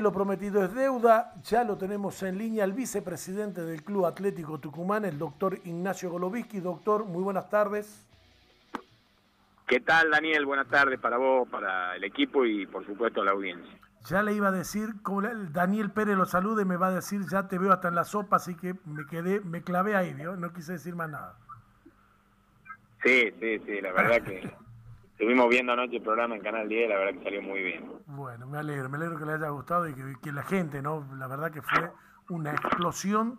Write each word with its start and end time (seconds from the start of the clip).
Lo 0.00 0.12
prometido 0.12 0.64
es 0.64 0.72
deuda, 0.72 1.34
ya 1.42 1.62
lo 1.62 1.76
tenemos 1.76 2.22
en 2.22 2.38
línea 2.38 2.64
el 2.64 2.72
vicepresidente 2.72 3.60
del 3.62 3.82
Club 3.82 4.06
Atlético 4.06 4.58
Tucumán, 4.58 5.04
el 5.04 5.18
doctor 5.18 5.58
Ignacio 5.64 6.10
Goloviski. 6.10 6.60
Doctor, 6.60 7.04
muy 7.04 7.22
buenas 7.22 7.50
tardes. 7.50 8.06
¿Qué 9.66 9.80
tal, 9.80 10.10
Daniel? 10.10 10.46
Buenas 10.46 10.68
tardes 10.68 10.98
para 10.98 11.18
vos, 11.18 11.46
para 11.50 11.96
el 11.96 12.04
equipo 12.04 12.46
y 12.46 12.66
por 12.66 12.86
supuesto 12.86 13.20
a 13.20 13.26
la 13.26 13.32
audiencia. 13.32 13.78
Ya 14.06 14.22
le 14.22 14.32
iba 14.32 14.48
a 14.48 14.52
decir, 14.52 15.02
como 15.02 15.20
Daniel 15.20 15.90
Pérez 15.90 16.16
lo 16.16 16.24
salude, 16.24 16.64
me 16.64 16.78
va 16.78 16.86
a 16.86 16.92
decir, 16.92 17.20
ya 17.30 17.46
te 17.46 17.58
veo 17.58 17.70
hasta 17.70 17.88
en 17.88 17.94
la 17.94 18.04
sopa, 18.04 18.36
así 18.36 18.54
que 18.54 18.74
me 18.86 19.04
quedé, 19.04 19.40
me 19.40 19.62
clavé 19.62 19.96
ahí, 19.96 20.14
no 20.14 20.52
quise 20.54 20.72
decir 20.72 20.96
más 20.96 21.10
nada. 21.10 21.36
Sí, 23.02 23.30
sí, 23.38 23.58
sí, 23.66 23.80
la 23.82 23.92
verdad 23.92 24.22
que 24.22 24.50
Estuvimos 25.20 25.50
viendo 25.50 25.74
anoche 25.74 25.96
el 25.96 26.02
programa 26.02 26.34
en 26.34 26.40
Canal 26.40 26.66
10 26.66 26.88
la 26.88 26.96
verdad 26.96 27.18
que 27.18 27.24
salió 27.24 27.42
muy 27.42 27.60
bien. 27.62 27.92
Bueno, 28.06 28.46
me 28.46 28.56
alegro, 28.56 28.88
me 28.88 28.96
alegro 28.96 29.18
que 29.18 29.26
le 29.26 29.34
haya 29.34 29.50
gustado 29.50 29.86
y 29.86 29.92
que, 29.94 30.32
la 30.32 30.42
gente, 30.42 30.80
¿no? 30.80 31.06
La 31.18 31.26
verdad 31.26 31.50
que 31.52 31.60
fue 31.60 31.92
una 32.30 32.52
explosión 32.52 33.38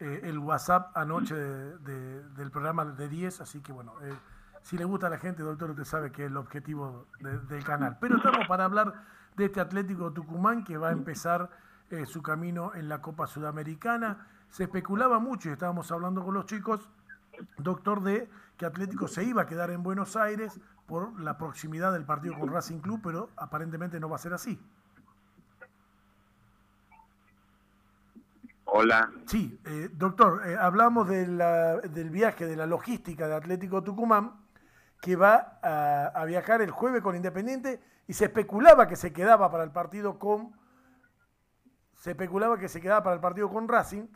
eh, 0.00 0.20
el 0.22 0.38
WhatsApp 0.38 0.96
anoche 0.96 1.34
del 1.34 2.50
programa 2.50 2.86
de 2.86 3.10
10, 3.10 3.42
así 3.42 3.60
que 3.60 3.72
bueno, 3.72 3.92
eh, 4.04 4.14
si 4.62 4.78
le 4.78 4.86
gusta 4.86 5.08
a 5.08 5.10
la 5.10 5.18
gente, 5.18 5.42
doctor, 5.42 5.68
usted 5.68 5.84
sabe 5.84 6.10
que 6.10 6.24
es 6.24 6.30
el 6.30 6.36
objetivo 6.38 7.08
del 7.20 7.62
canal. 7.62 7.98
Pero 8.00 8.16
estamos 8.16 8.48
para 8.48 8.64
hablar 8.64 8.94
de 9.36 9.44
este 9.44 9.60
Atlético 9.60 10.10
Tucumán 10.14 10.64
que 10.64 10.78
va 10.78 10.88
a 10.88 10.92
empezar 10.92 11.50
eh, 11.90 12.06
su 12.06 12.22
camino 12.22 12.72
en 12.74 12.88
la 12.88 13.02
Copa 13.02 13.26
Sudamericana. 13.26 14.28
Se 14.48 14.62
especulaba 14.62 15.18
mucho 15.18 15.50
y 15.50 15.52
estábamos 15.52 15.92
hablando 15.92 16.24
con 16.24 16.32
los 16.32 16.46
chicos, 16.46 16.88
doctor, 17.58 18.02
de 18.02 18.28
que 18.56 18.66
Atlético 18.66 19.08
se 19.08 19.24
iba 19.24 19.42
a 19.42 19.46
quedar 19.46 19.70
en 19.70 19.82
Buenos 19.82 20.16
Aires 20.16 20.60
por 20.86 21.20
la 21.20 21.36
proximidad 21.38 21.92
del 21.92 22.04
partido 22.04 22.38
con 22.38 22.52
Racing 22.52 22.80
Club, 22.80 23.00
pero 23.02 23.30
aparentemente 23.36 24.00
no 24.00 24.08
va 24.08 24.16
a 24.16 24.18
ser 24.18 24.32
así. 24.32 24.60
Hola. 28.64 29.10
Sí, 29.26 29.58
eh, 29.64 29.88
doctor, 29.92 30.46
eh, 30.46 30.56
hablamos 30.58 31.08
del 31.08 32.10
viaje, 32.10 32.46
de 32.46 32.56
la 32.56 32.66
logística 32.66 33.26
de 33.26 33.34
Atlético 33.34 33.82
Tucumán, 33.82 34.34
que 35.00 35.16
va 35.16 35.58
a, 35.62 36.24
viajar 36.26 36.60
el 36.60 36.70
jueves 36.70 37.02
con 37.02 37.16
Independiente 37.16 37.80
y 38.06 38.12
se 38.12 38.26
especulaba 38.26 38.86
que 38.86 38.96
se 38.96 39.12
quedaba 39.12 39.50
para 39.50 39.64
el 39.64 39.70
partido 39.70 40.18
con 40.18 40.52
se 41.94 42.10
especulaba 42.10 42.58
que 42.58 42.68
se 42.68 42.80
quedaba 42.80 43.02
para 43.02 43.14
el 43.14 43.20
partido 43.20 43.50
con 43.50 43.68
Racing 43.68 44.06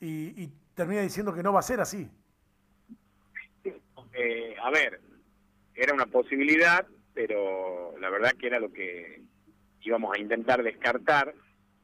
y, 0.00 0.42
y 0.42 0.48
termina 0.74 1.02
diciendo 1.02 1.32
que 1.32 1.42
no 1.42 1.52
va 1.52 1.60
a 1.60 1.62
ser 1.62 1.80
así. 1.80 2.10
Eh, 4.20 4.56
a 4.60 4.70
ver, 4.70 5.00
era 5.76 5.94
una 5.94 6.06
posibilidad, 6.06 6.84
pero 7.14 7.94
la 8.00 8.10
verdad 8.10 8.32
que 8.32 8.48
era 8.48 8.58
lo 8.58 8.72
que 8.72 9.22
íbamos 9.82 10.12
a 10.12 10.20
intentar 10.20 10.64
descartar 10.64 11.32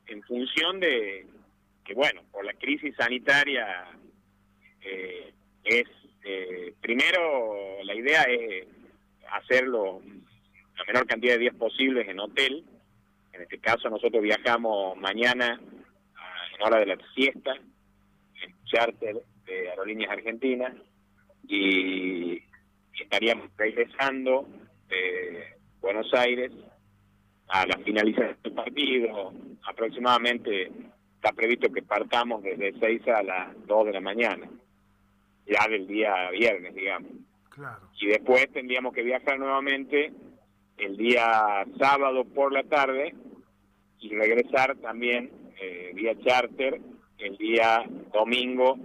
en 0.08 0.20
función 0.24 0.80
de 0.80 1.28
que, 1.84 1.94
bueno, 1.94 2.22
por 2.32 2.44
la 2.44 2.54
crisis 2.54 2.96
sanitaria 2.96 3.86
eh, 4.80 5.32
es, 5.62 5.86
eh, 6.24 6.74
primero 6.80 7.80
la 7.84 7.94
idea 7.94 8.22
es 8.22 8.66
hacerlo 9.30 10.02
la 10.76 10.84
menor 10.86 11.06
cantidad 11.06 11.34
de 11.34 11.38
días 11.38 11.54
posibles 11.54 12.08
en 12.08 12.18
hotel. 12.18 12.64
En 13.32 13.42
este 13.42 13.60
caso 13.60 13.88
nosotros 13.88 14.20
viajamos 14.20 14.96
mañana 14.96 15.60
en 16.56 16.62
hora 16.62 16.80
de 16.80 16.86
la 16.86 16.98
siesta 17.14 17.54
en 17.54 18.64
charter 18.64 19.22
de 19.46 19.70
Aerolíneas 19.70 20.10
Argentinas 20.10 20.74
y 21.48 22.42
estaríamos 23.00 23.48
regresando 23.56 24.48
de 24.88 25.56
Buenos 25.80 26.12
Aires 26.14 26.52
a 27.48 27.66
la 27.66 27.78
finalización 27.78 28.36
del 28.42 28.52
partido. 28.52 29.32
Aproximadamente 29.66 30.70
está 31.16 31.32
previsto 31.32 31.72
que 31.72 31.82
partamos 31.82 32.42
desde 32.42 32.78
6 32.78 33.08
a 33.08 33.22
las 33.22 33.66
2 33.66 33.86
de 33.86 33.92
la 33.92 34.00
mañana, 34.00 34.48
ya 35.46 35.68
del 35.68 35.86
día 35.86 36.30
viernes, 36.30 36.74
digamos. 36.74 37.12
Y 38.00 38.06
después 38.06 38.50
tendríamos 38.52 38.92
que 38.92 39.02
viajar 39.02 39.38
nuevamente 39.38 40.12
el 40.76 40.96
día 40.96 41.64
sábado 41.78 42.24
por 42.24 42.52
la 42.52 42.64
tarde 42.64 43.14
y 44.00 44.08
regresar 44.14 44.76
también 44.78 45.30
eh, 45.60 45.92
vía 45.94 46.18
charter 46.24 46.80
el 47.18 47.36
día 47.36 47.84
domingo 48.12 48.76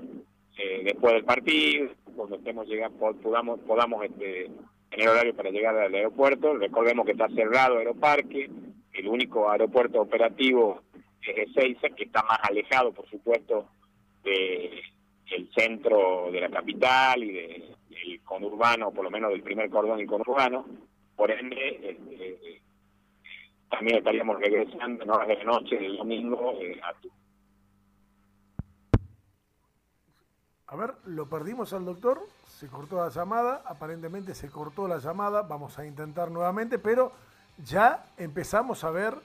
eh, 0.58 0.82
después 0.84 1.14
del 1.14 1.24
partido, 1.24 1.90
cuando 2.20 2.36
estemos 2.36 2.68
llegando, 2.68 2.98
podamos, 3.22 3.62
podamos 3.62 4.04
este, 4.04 4.52
tener 4.90 5.08
horario 5.08 5.34
para 5.34 5.52
llegar 5.52 5.78
al 5.78 5.94
aeropuerto. 5.94 6.54
Recordemos 6.58 7.06
que 7.06 7.14
está 7.14 7.30
cerrado 7.30 7.76
el 7.76 7.88
Aeroparque, 7.88 8.50
el 8.92 9.08
único 9.08 9.50
aeropuerto 9.50 10.02
operativo 10.02 10.82
es 11.22 11.50
Ezeiza, 11.50 11.90
que 11.96 12.04
está 12.04 12.22
más 12.24 12.40
alejado, 12.44 12.92
por 12.92 13.10
supuesto, 13.10 13.70
del 14.26 15.50
centro 15.56 16.30
de 16.30 16.42
la 16.42 16.50
capital 16.50 17.24
y 17.24 17.32
del 17.32 18.22
conurbano, 18.26 18.92
por 18.92 19.06
lo 19.06 19.12
menos 19.12 19.32
del 19.32 19.42
primer 19.42 19.70
cordón 19.70 20.02
y 20.02 20.06
conurbano. 20.06 20.66
Por 21.16 21.32
ende, 21.32 21.80
este, 21.90 22.62
también 23.70 24.00
estaríamos 24.00 24.38
regresando 24.40 25.04
en 25.06 25.10
horas 25.10 25.28
de 25.30 25.36
la 25.38 25.44
noche 25.46 25.78
del 25.78 25.96
domingo 25.96 26.58
eh, 26.60 26.82
a 26.84 26.94
tu 26.96 27.10
A 30.72 30.76
ver, 30.76 30.94
lo 31.06 31.28
perdimos 31.28 31.74
al 31.74 31.84
doctor, 31.84 32.22
se 32.48 32.68
cortó 32.68 32.98
la 32.98 33.10
llamada, 33.10 33.64
aparentemente 33.66 34.36
se 34.36 34.50
cortó 34.50 34.88
la 34.88 35.00
llamada, 35.00 35.42
vamos 35.42 35.80
a 35.80 35.86
intentar 35.86 36.30
nuevamente, 36.30 36.78
pero 36.78 37.12
ya 37.58 38.06
empezamos 38.18 38.84
a 38.84 38.92
ver, 38.92 39.18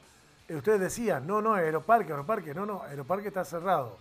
eh, 0.49 0.56
ustedes 0.56 0.81
decían, 0.81 1.27
no, 1.27 1.43
no, 1.43 1.53
Aeroparque, 1.53 2.12
Aeroparque, 2.12 2.54
no, 2.54 2.65
no, 2.65 2.83
Aeroparque 2.84 3.28
está 3.28 3.44
cerrado. 3.44 3.99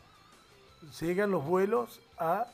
Llegan 1.01 1.31
los 1.31 1.43
vuelos 1.43 1.99
a 2.17 2.47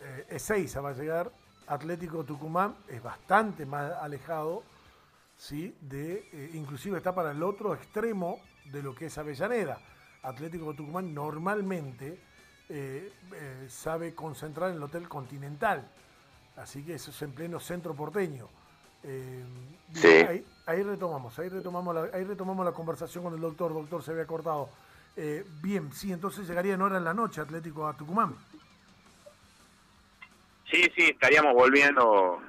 eh, 0.00 0.26
Ezeiza, 0.30 0.80
va 0.80 0.90
a 0.90 0.94
llegar 0.94 1.30
Atlético 1.68 2.24
Tucumán, 2.24 2.74
es 2.88 3.00
bastante 3.00 3.64
más 3.64 3.92
alejado, 3.92 4.64
¿sí? 5.36 5.76
De, 5.80 6.28
eh, 6.32 6.50
inclusive 6.54 6.98
está 6.98 7.14
para 7.14 7.30
el 7.30 7.44
otro 7.44 7.74
extremo 7.74 8.40
de 8.72 8.82
lo 8.82 8.92
que 8.92 9.06
es 9.06 9.16
Avellaneda. 9.18 9.78
Atlético 10.24 10.74
Tucumán 10.74 11.14
normalmente 11.14 12.31
eh, 12.68 13.12
eh, 13.34 13.66
sabe 13.68 14.14
concentrar 14.14 14.70
en 14.70 14.76
el 14.76 14.82
Hotel 14.82 15.08
Continental. 15.08 15.86
Así 16.56 16.84
que 16.84 16.94
eso 16.94 17.10
es 17.10 17.22
en 17.22 17.32
pleno 17.32 17.60
centro 17.60 17.94
porteño. 17.94 18.48
Eh, 19.04 20.44
ahí, 20.66 20.82
retomamos, 20.82 21.38
ahí 21.38 21.48
retomamos, 21.48 21.94
la, 21.94 22.02
ahí 22.16 22.24
retomamos 22.24 22.64
la 22.64 22.72
conversación 22.72 23.24
con 23.24 23.34
el 23.34 23.40
doctor. 23.40 23.72
Doctor, 23.72 24.02
se 24.02 24.12
había 24.12 24.26
cortado. 24.26 24.68
bien, 25.62 25.92
sí, 25.92 26.12
entonces 26.12 26.46
llegaría 26.46 26.74
en 26.74 26.82
hora 26.82 26.98
en 26.98 27.04
la 27.04 27.14
noche 27.14 27.40
Atlético 27.40 27.86
a 27.86 27.96
Tucumán. 27.96 28.34
Sí, 30.70 30.82
sí, 30.96 31.10
estaríamos 31.10 31.52
volviendo 31.54 32.40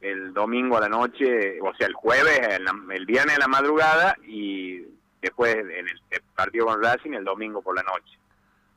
el 0.00 0.32
domingo 0.32 0.78
a 0.78 0.80
la 0.80 0.88
noche, 0.88 1.60
o 1.60 1.74
sea, 1.74 1.86
el 1.86 1.94
jueves, 1.94 2.40
el, 2.48 2.66
el 2.92 3.06
viernes 3.06 3.36
a 3.36 3.40
la 3.40 3.48
madrugada 3.48 4.16
y 4.26 4.80
después 5.20 5.54
en 5.54 5.70
el, 5.70 6.00
el 6.10 6.22
partido 6.34 6.66
con 6.66 6.82
Racing 6.82 7.12
el 7.12 7.24
domingo 7.24 7.62
por 7.62 7.76
la 7.76 7.82
noche. 7.82 8.18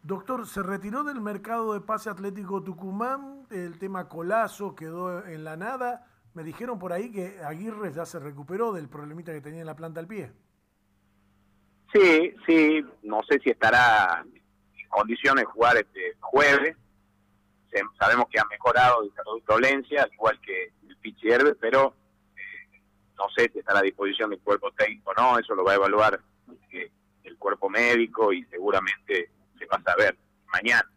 Doctor, 0.05 0.45
¿se 0.45 0.61
retiró 0.61 1.03
del 1.03 1.19
mercado 1.19 1.73
de 1.73 1.81
pase 1.81 2.11
Atlético 2.11 2.61
Tucumán? 2.61 3.47
El 3.49 3.79
tema 3.79 4.07
Colazo 4.07 4.75
quedó 4.75 5.25
en 5.25 5.43
la 5.43 5.57
nada. 5.57 6.05
Me 6.35 6.43
dijeron 6.43 6.77
por 6.77 6.93
ahí 6.93 7.11
que 7.11 7.39
Aguirre 7.43 7.91
ya 7.91 8.05
se 8.05 8.19
recuperó 8.19 8.71
del 8.71 8.87
problemita 8.87 9.33
que 9.33 9.41
tenía 9.41 9.61
en 9.61 9.65
la 9.65 9.75
planta 9.75 9.99
al 9.99 10.05
pie. 10.05 10.31
Sí, 11.91 12.35
sí, 12.45 12.85
no 13.01 13.21
sé 13.27 13.39
si 13.39 13.49
estará 13.49 14.23
en 14.23 14.89
condiciones 14.89 15.45
de 15.45 15.51
jugar 15.51 15.75
este 15.75 16.15
jueves. 16.19 16.77
Sabemos 17.99 18.27
que 18.29 18.39
ha 18.39 18.45
mejorado 18.45 19.01
de 19.01 19.09
salud 19.13 19.41
dolencia, 19.47 20.07
igual 20.13 20.39
que 20.39 20.71
el 20.87 20.97
Pichierve, 20.97 21.55
pero 21.55 21.95
eh, 22.35 22.79
no 23.17 23.27
sé 23.35 23.49
si 23.51 23.57
estará 23.57 23.79
a 23.79 23.81
disposición 23.81 24.29
del 24.29 24.39
cuerpo 24.39 24.71
técnico 24.73 25.09
o 25.09 25.19
no, 25.19 25.39
eso 25.39 25.55
lo 25.55 25.63
va 25.63 25.71
a 25.71 25.75
evaluar 25.75 26.21
eh, 26.73 26.91
el 27.23 27.37
cuerpo 27.39 27.71
médico 27.71 28.31
y 28.31 28.43
seguramente 28.43 29.31
se 29.57 29.65
va 29.65 29.77
a 29.77 29.83
saber 29.83 30.17
mañana. 30.51 30.89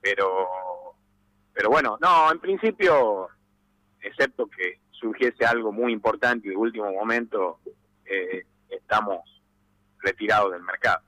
Pero, 0.00 0.96
pero 1.52 1.70
bueno, 1.70 1.96
no, 2.00 2.30
en 2.30 2.38
principio, 2.38 3.28
excepto 4.00 4.46
que 4.48 4.80
surgiese 4.90 5.44
algo 5.44 5.72
muy 5.72 5.92
importante 5.92 6.48
y 6.48 6.50
de 6.50 6.56
último 6.56 6.92
momento, 6.92 7.60
eh, 8.04 8.46
estamos 8.68 9.20
retirados 9.98 10.52
del 10.52 10.62
mercado. 10.62 11.02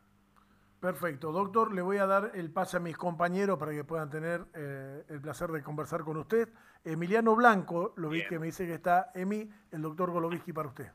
Perfecto, 0.80 1.32
doctor, 1.32 1.74
le 1.74 1.82
voy 1.82 1.96
a 1.98 2.06
dar 2.06 2.32
el 2.34 2.50
pase 2.50 2.76
a 2.76 2.80
mis 2.80 2.96
compañeros 2.96 3.58
para 3.58 3.72
que 3.72 3.82
puedan 3.82 4.10
tener 4.10 4.44
eh, 4.54 5.04
el 5.08 5.20
placer 5.20 5.50
de 5.50 5.62
conversar 5.62 6.02
con 6.02 6.16
usted. 6.18 6.48
Emiliano 6.84 7.34
Blanco, 7.34 7.92
lo 7.96 8.08
vi 8.08 8.26
que 8.26 8.38
me 8.38 8.46
dice 8.46 8.66
que 8.66 8.74
está 8.74 9.10
Emi, 9.14 9.50
el 9.72 9.82
doctor 9.82 10.10
Goloviski 10.10 10.52
para 10.52 10.68
usted. 10.68 10.92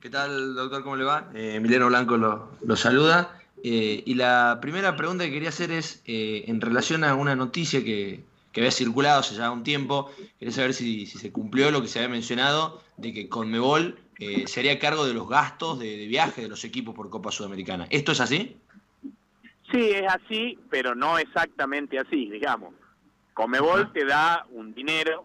¿Qué 0.00 0.10
tal, 0.10 0.54
doctor? 0.54 0.82
¿Cómo 0.82 0.96
le 0.96 1.04
va? 1.04 1.30
Eh, 1.34 1.56
Emiliano 1.56 1.86
Blanco 1.86 2.16
lo, 2.16 2.52
lo 2.62 2.76
saluda. 2.76 3.38
Eh, 3.66 4.02
y 4.04 4.14
la 4.14 4.58
primera 4.60 4.94
pregunta 4.94 5.24
que 5.24 5.32
quería 5.32 5.48
hacer 5.48 5.72
es 5.72 6.02
eh, 6.04 6.44
en 6.48 6.60
relación 6.60 7.02
a 7.02 7.14
una 7.14 7.34
noticia 7.34 7.82
que, 7.82 8.22
que 8.52 8.60
había 8.60 8.70
circulado 8.70 9.20
hace 9.20 9.34
ya 9.34 9.50
un 9.50 9.64
tiempo. 9.64 10.12
Quería 10.38 10.54
saber 10.54 10.74
si, 10.74 11.06
se 11.06 11.32
cumplió 11.32 11.70
lo 11.70 11.80
que 11.80 11.88
se 11.88 11.98
había 11.98 12.10
mencionado 12.10 12.82
de 12.98 13.14
que 13.14 13.30
Conmebol 13.30 13.98
eh, 14.18 14.46
se 14.48 14.60
haría 14.60 14.78
cargo 14.78 15.06
de 15.06 15.14
los 15.14 15.26
gastos 15.26 15.78
de, 15.78 16.06
viaje 16.06 16.42
de 16.42 16.48
los 16.48 16.62
equipos 16.64 16.94
por 16.94 17.08
Copa 17.08 17.32
Sudamericana. 17.32 17.86
¿Esto 17.88 18.12
es 18.12 18.20
así? 18.20 18.54
Sí, 19.72 19.90
es 19.90 20.12
así, 20.12 20.58
pero 20.68 20.94
no 20.94 21.18
exactamente 21.18 21.98
así, 21.98 22.28
digamos. 22.28 22.74
Conmebol 23.32 23.92
te 23.94 24.04
da 24.04 24.46
un 24.50 24.74
dinero 24.74 25.24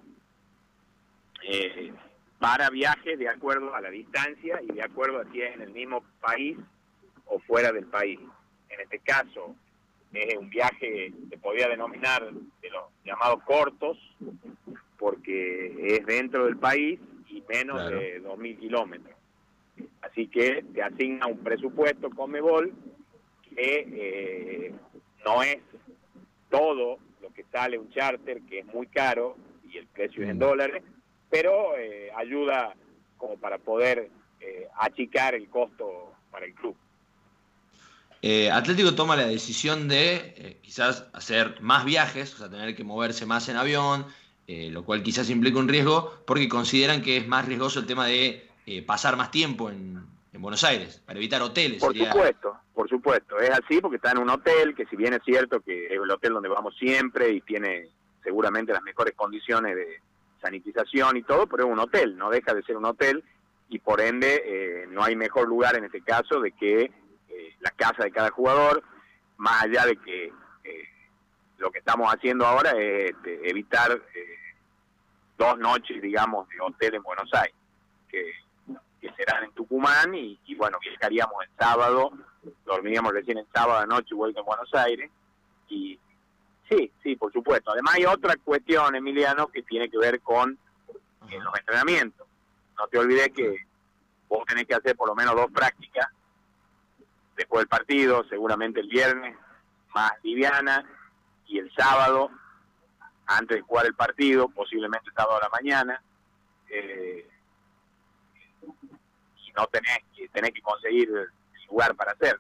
eh, 1.44 1.92
para 2.40 2.70
viajes 2.70 3.20
de 3.20 3.28
acuerdo 3.28 3.76
a 3.76 3.82
la 3.82 3.90
distancia 3.90 4.62
y 4.64 4.72
de 4.72 4.82
acuerdo 4.82 5.20
a 5.20 5.32
si 5.34 5.42
es 5.42 5.56
en 5.56 5.62
el 5.62 5.72
mismo 5.72 6.06
país 6.22 6.58
o 7.30 7.40
fuera 7.40 7.72
del 7.72 7.86
país. 7.86 8.20
En 8.70 8.82
este 8.82 9.00
caso, 9.00 9.56
es 10.14 10.38
un 10.38 10.50
viaje, 10.50 11.14
se 11.30 11.38
podría 11.38 11.68
denominar 11.68 12.32
de 12.32 12.70
los 12.70 12.84
llamados 13.06 13.44
cortos, 13.44 13.98
porque 14.98 15.96
es 15.96 16.06
dentro 16.06 16.46
del 16.46 16.58
país 16.58 17.00
y 17.30 17.44
menos 17.48 17.90
de 17.90 18.22
2.000 18.22 18.60
kilómetros. 18.60 19.16
Así 20.02 20.28
que 20.28 20.64
te 20.74 20.82
asigna 20.82 21.28
un 21.28 21.40
presupuesto 21.40 22.10
Comebol 22.10 22.74
que 23.56 23.88
eh, 23.92 24.74
no 25.26 25.44
es 25.44 25.58
todo 26.50 27.00
lo 27.22 27.30
que 27.34 27.46
sale 27.52 27.78
un 27.78 27.90
charter, 27.92 28.42
que 28.42 28.60
es 28.60 28.66
muy 28.66 28.88
caro 28.88 29.38
y 29.72 29.78
el 29.78 29.88
precio 29.88 30.24
es 30.24 30.30
en 30.30 30.38
mm. 30.38 30.40
dólares, 30.40 30.84
pero 31.30 31.78
eh, 31.78 32.12
ayuda 32.16 32.76
como 33.18 33.38
para 33.38 33.58
poder 33.58 34.10
eh, 34.40 34.68
achicar 34.78 35.36
el 35.36 35.50
costo 35.50 36.14
para 36.32 36.46
el 36.46 36.54
club. 36.54 36.76
Eh, 38.22 38.52
Atlético 38.52 38.96
toma 38.96 39.16
la 39.16 39.26
decisión 39.26 39.88
de 39.88 40.60
quizás 40.62 41.06
hacer 41.14 41.62
más 41.62 41.86
viajes, 41.86 42.34
o 42.34 42.38
sea, 42.38 42.50
tener 42.50 42.76
que 42.76 42.84
moverse 42.84 43.26
más 43.26 43.48
en 43.50 43.56
avión, 43.58 44.06
lo 44.48 44.84
cual 44.84 45.04
quizás 45.04 45.30
implica 45.30 45.60
un 45.60 45.68
riesgo, 45.68 46.24
porque 46.26 46.50
consideran 46.50 47.04
que 47.04 47.18
es 47.18 47.28
más 47.28 47.46
riesgoso 47.46 47.80
el 47.80 47.86
tema 47.86 48.08
de 48.08 48.50
pasar 48.86 49.16
más 49.16 49.32
tiempo 49.32 49.70
en, 49.70 50.08
Buenos 50.34 50.64
Aires, 50.64 51.02
para 51.06 51.20
evitar 51.20 51.42
hoteles. 51.42 51.82
Por 51.82 51.98
supuesto, 51.98 52.58
por 52.74 52.88
supuesto, 52.88 53.38
es 53.40 53.50
así 53.50 53.82
porque 53.82 53.98
está 53.98 54.12
en 54.12 54.20
un 54.20 54.30
hotel, 54.30 54.74
que 54.74 54.86
si 54.86 54.96
bien 54.96 55.14
es 55.14 55.20
cierto 55.26 55.60
que 55.60 55.88
es 55.88 55.92
el 55.92 56.10
hotel 56.10 56.32
donde 56.32 56.48
vamos 56.48 56.78
siempre 56.78 57.30
y 57.30 57.42
tiene 57.42 57.90
seguramente 58.24 58.72
las 58.72 58.82
mejores 58.82 59.16
condiciones 59.16 59.76
de, 59.76 60.00
sanitización 60.42 61.18
y 61.18 61.24
todo, 61.24 61.48
pero 61.48 61.66
es 61.66 61.70
un 61.70 61.80
hotel, 61.80 62.18
no 62.18 62.30
deja 62.30 62.54
de 62.54 62.64
ser 62.64 62.78
un 62.78 62.86
hotel 62.86 63.24
y 63.70 63.80
por 63.80 64.02
ende 64.02 64.42
eh, 64.46 64.88
no 64.90 65.04
hay 65.04 65.16
mejor 65.16 65.48
lugar 65.48 65.78
en 65.78 65.86
este 65.86 66.02
caso 66.02 66.40
de 66.40 66.52
que 66.52 66.92
eh, 67.50 67.56
la 67.62 67.72
casa 67.72 68.04
de 68.04 68.12
cada 68.12 68.32
jugador, 68.32 68.84
más 69.38 69.64
allá 69.64 69.86
de 69.86 69.98
que 69.98 70.26
eh, 70.64 70.90
lo 71.58 71.72
que 71.72 71.80
estamos 71.80 72.14
haciendo 72.14 72.46
ahora 72.46 72.72
es 72.72 73.12
este, 73.12 73.50
evitar 73.50 74.02
dos 75.38 75.58
noches, 75.58 76.02
digamos, 76.02 76.48
de 76.50 76.60
hotel 76.62 76.96
en 76.96 77.04
Buenos 77.04 77.34
Aires, 77.34 77.56
que, 78.10 78.34
serán 79.16 79.46
en 79.46 79.52
Tucumán 79.52 80.14
y, 80.14 80.38
bueno, 80.56 80.78
viajaríamos 80.82 81.44
el 81.44 81.50
sábado, 81.58 82.12
dormiríamos 82.66 83.12
recién 83.14 83.38
el 83.38 83.48
sábado 83.54 83.86
noche 83.86 84.16
vuelta 84.16 84.40
en 84.40 84.46
Buenos 84.46 84.74
Aires 84.74 85.10
y 85.68 86.00
Sí, 86.70 86.92
sí, 87.02 87.16
por 87.16 87.34
supuesto. 87.34 87.72
Además 87.72 87.96
hay 87.96 88.06
otra 88.06 88.36
cuestión, 88.38 88.96
Emiliano, 88.96 89.48
que 89.48 89.64
tiene 89.64 89.90
que 89.90 89.98
ver 89.98 90.22
con 90.22 90.52
eh, 90.52 91.40
los 91.40 91.58
entrenamientos. 91.58 92.28
No 92.78 92.88
te 92.88 93.00
olvides 93.00 93.30
que 93.30 93.66
vos 94.28 94.46
tenés 94.46 94.66
que 94.66 94.76
hacer 94.76 94.96
por 94.96 95.10
lo 95.10 95.16
menos 95.16 95.36
dos 95.36 95.52
prácticas 95.52 96.08
después 97.40 97.62
del 97.62 97.70
partido, 97.70 98.26
seguramente 98.30 98.82
el 98.82 98.90
viernes, 98.90 99.36
más 99.96 100.12
liviana, 100.24 100.86
y 101.48 101.58
el 101.58 101.72
sábado, 101.74 102.30
antes 103.26 103.58
de 103.58 103.62
jugar 103.62 103.86
el 103.86 103.96
partido, 103.96 104.50
posiblemente 104.50 105.10
el 105.10 105.16
sábado 105.16 105.38
a 105.38 105.44
la 105.44 105.50
mañana, 105.50 106.02
eh, 106.70 107.26
y 108.62 109.52
no 109.54 109.66
tenés 109.68 110.00
que, 110.16 110.28
tenés 110.28 110.52
que 110.52 110.62
conseguir 110.62 111.10
el 111.10 111.68
lugar 111.70 111.96
para 111.96 112.12
hacer. 112.12 112.40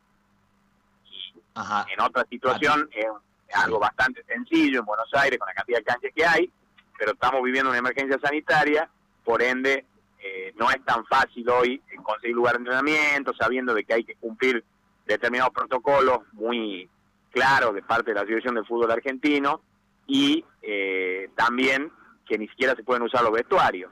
Y 1.88 1.94
en 1.94 2.02
otra 2.02 2.26
situación 2.30 2.90
es 2.94 3.08
algo 3.54 3.80
bastante 3.80 4.24
sencillo 4.26 4.82
en 4.82 4.86
Buenos 4.86 5.12
Aires 5.14 5.40
con 5.40 5.48
la 5.48 5.54
cantidad 5.54 5.78
de 5.78 5.84
canchas 5.86 6.12
que 6.14 6.26
hay, 6.26 6.52
pero 6.98 7.14
estamos 7.14 7.42
viviendo 7.42 7.70
una 7.70 7.80
emergencia 7.80 8.20
sanitaria, 8.22 8.90
por 9.24 9.42
ende 9.42 9.86
eh, 10.22 10.54
no 10.58 10.70
es 10.70 10.84
tan 10.84 11.06
fácil 11.06 11.50
hoy 11.50 11.82
conseguir 12.04 12.36
lugar 12.36 12.56
de 12.56 12.60
entrenamiento, 12.60 13.34
sabiendo 13.34 13.74
de 13.74 13.86
que 13.86 13.94
hay 13.94 14.04
que 14.04 14.16
cumplir 14.16 14.64
determinados 15.10 15.54
protocolos 15.54 16.20
muy 16.34 16.90
claros 17.32 17.74
de 17.74 17.82
parte 17.82 18.12
de 18.12 18.16
la 18.16 18.22
Asociación 18.22 18.56
del 18.56 18.66
Fútbol 18.66 18.92
Argentino 18.92 19.62
y 20.08 20.44
eh, 20.62 21.30
también 21.36 21.92
que 22.28 22.38
ni 22.38 22.48
siquiera 22.48 22.76
se 22.76 22.84
pueden 22.84 23.04
usar 23.04 23.24
los 23.24 23.32
vestuarios. 23.32 23.92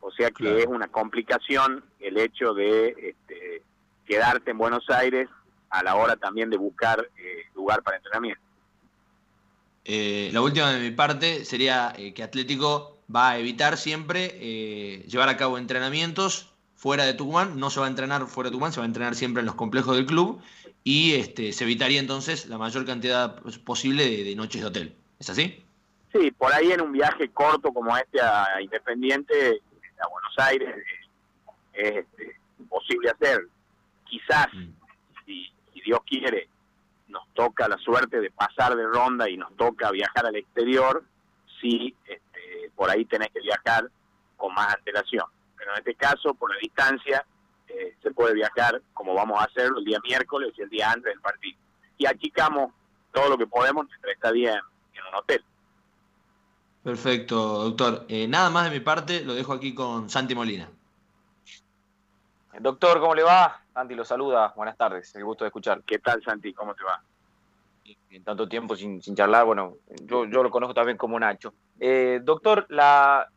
O 0.00 0.10
sea 0.10 0.30
que 0.30 0.58
es 0.58 0.66
una 0.66 0.88
complicación 0.88 1.84
el 2.00 2.18
hecho 2.18 2.54
de 2.54 2.88
este, 2.88 3.62
quedarte 4.04 4.50
en 4.50 4.58
Buenos 4.58 4.88
Aires 4.90 5.28
a 5.70 5.82
la 5.82 5.96
hora 5.96 6.16
también 6.16 6.50
de 6.50 6.56
buscar 6.56 7.08
eh, 7.16 7.44
lugar 7.54 7.82
para 7.82 7.96
entrenamiento. 7.96 8.42
Eh, 9.84 10.30
la 10.32 10.42
última 10.42 10.70
de 10.70 10.80
mi 10.80 10.90
parte 10.90 11.44
sería 11.44 11.92
eh, 11.96 12.12
que 12.12 12.22
Atlético 12.22 12.98
va 13.14 13.30
a 13.30 13.38
evitar 13.38 13.76
siempre 13.76 14.28
llevar 15.06 15.28
a 15.28 15.36
cabo 15.36 15.58
entrenamientos 15.58 16.51
fuera 16.82 17.04
de 17.04 17.14
Tucumán, 17.14 17.60
no 17.60 17.70
se 17.70 17.78
va 17.78 17.86
a 17.86 17.88
entrenar 17.88 18.26
fuera 18.26 18.50
de 18.50 18.54
Tucumán, 18.54 18.72
se 18.72 18.80
va 18.80 18.84
a 18.84 18.88
entrenar 18.88 19.14
siempre 19.14 19.38
en 19.38 19.46
los 19.46 19.54
complejos 19.54 19.94
del 19.94 20.04
club 20.04 20.42
y 20.82 21.14
este, 21.14 21.52
se 21.52 21.62
evitaría 21.62 22.00
entonces 22.00 22.46
la 22.46 22.58
mayor 22.58 22.84
cantidad 22.84 23.40
posible 23.64 24.24
de, 24.24 24.34
noches 24.34 24.62
de 24.62 24.66
hotel. 24.66 24.96
¿Es 25.20 25.30
así? 25.30 25.64
Sí, 26.12 26.32
por 26.32 26.52
ahí 26.52 26.72
en 26.72 26.80
un 26.80 26.90
viaje 26.90 27.28
corto 27.28 27.72
como 27.72 27.96
este 27.96 28.20
a 28.20 28.60
Independiente, 28.60 29.62
a 30.00 30.08
Buenos 30.08 30.34
Aires, 30.38 30.74
es, 31.72 31.98
este, 31.98 32.36
posible 32.68 33.10
hacer. 33.10 33.46
Quizás, 34.04 34.48
mm. 34.52 34.72
si 35.24 35.52
Dios 35.84 36.00
quiere, 36.04 36.48
nos 37.06 37.22
toca 37.32 37.68
la 37.68 37.78
suerte 37.78 38.20
de 38.20 38.32
pasar 38.32 38.74
de 38.74 38.88
ronda 38.88 39.30
y 39.30 39.36
nos 39.36 39.56
toca 39.56 39.92
viajar 39.92 40.26
al 40.26 40.34
exterior, 40.34 41.04
si 41.60 41.94
este, 42.08 42.72
por 42.74 42.90
ahí 42.90 43.04
tenés 43.04 43.28
que 43.28 43.40
viajar 43.40 43.88
con 44.36 44.52
más 44.52 44.74
antelación. 44.74 45.26
Pero 45.62 45.74
en 45.74 45.78
este 45.78 45.94
caso, 45.94 46.34
por 46.34 46.52
la 46.52 46.58
distancia, 46.60 47.24
eh, 47.68 47.94
se 48.02 48.10
puede 48.10 48.34
viajar 48.34 48.82
como 48.92 49.14
vamos 49.14 49.40
a 49.40 49.44
hacerlo 49.44 49.78
el 49.78 49.84
día 49.84 50.00
miércoles 50.02 50.52
y 50.58 50.62
el 50.62 50.68
día 50.68 50.90
antes 50.90 51.04
del 51.04 51.20
partido. 51.20 51.56
Y 51.98 52.06
achicamos 52.06 52.72
todo 53.12 53.28
lo 53.28 53.38
que 53.38 53.46
podemos 53.46 53.86
nuestra 53.86 54.10
estadía 54.10 54.54
en, 54.54 54.60
en 54.94 55.06
un 55.08 55.14
hotel. 55.14 55.44
Perfecto, 56.82 57.36
doctor. 57.62 58.06
Eh, 58.08 58.26
nada 58.26 58.50
más 58.50 58.64
de 58.64 58.76
mi 58.76 58.80
parte, 58.84 59.24
lo 59.24 59.34
dejo 59.34 59.52
aquí 59.52 59.72
con 59.72 60.10
Santi 60.10 60.34
Molina. 60.34 60.68
Doctor, 62.58 62.98
¿cómo 62.98 63.14
le 63.14 63.22
va? 63.22 63.62
Santi 63.72 63.94
lo 63.94 64.04
saluda. 64.04 64.52
Buenas 64.56 64.76
tardes, 64.76 65.14
el 65.14 65.24
gusto 65.24 65.44
de 65.44 65.50
escuchar. 65.50 65.82
¿Qué 65.84 66.00
tal, 66.00 66.20
Santi? 66.24 66.52
¿Cómo 66.52 66.74
te 66.74 66.82
va? 66.82 67.00
En 68.10 68.24
tanto 68.24 68.48
tiempo 68.48 68.74
sin, 68.74 69.00
charlar, 69.00 69.44
bueno, 69.44 69.76
yo, 70.02 70.26
lo 70.26 70.50
conozco 70.50 70.74
también 70.74 70.98
como 70.98 71.20
Nacho. 71.20 71.54
Eh, 71.78 72.20
doctor, 72.24 72.66
la, 72.68 73.28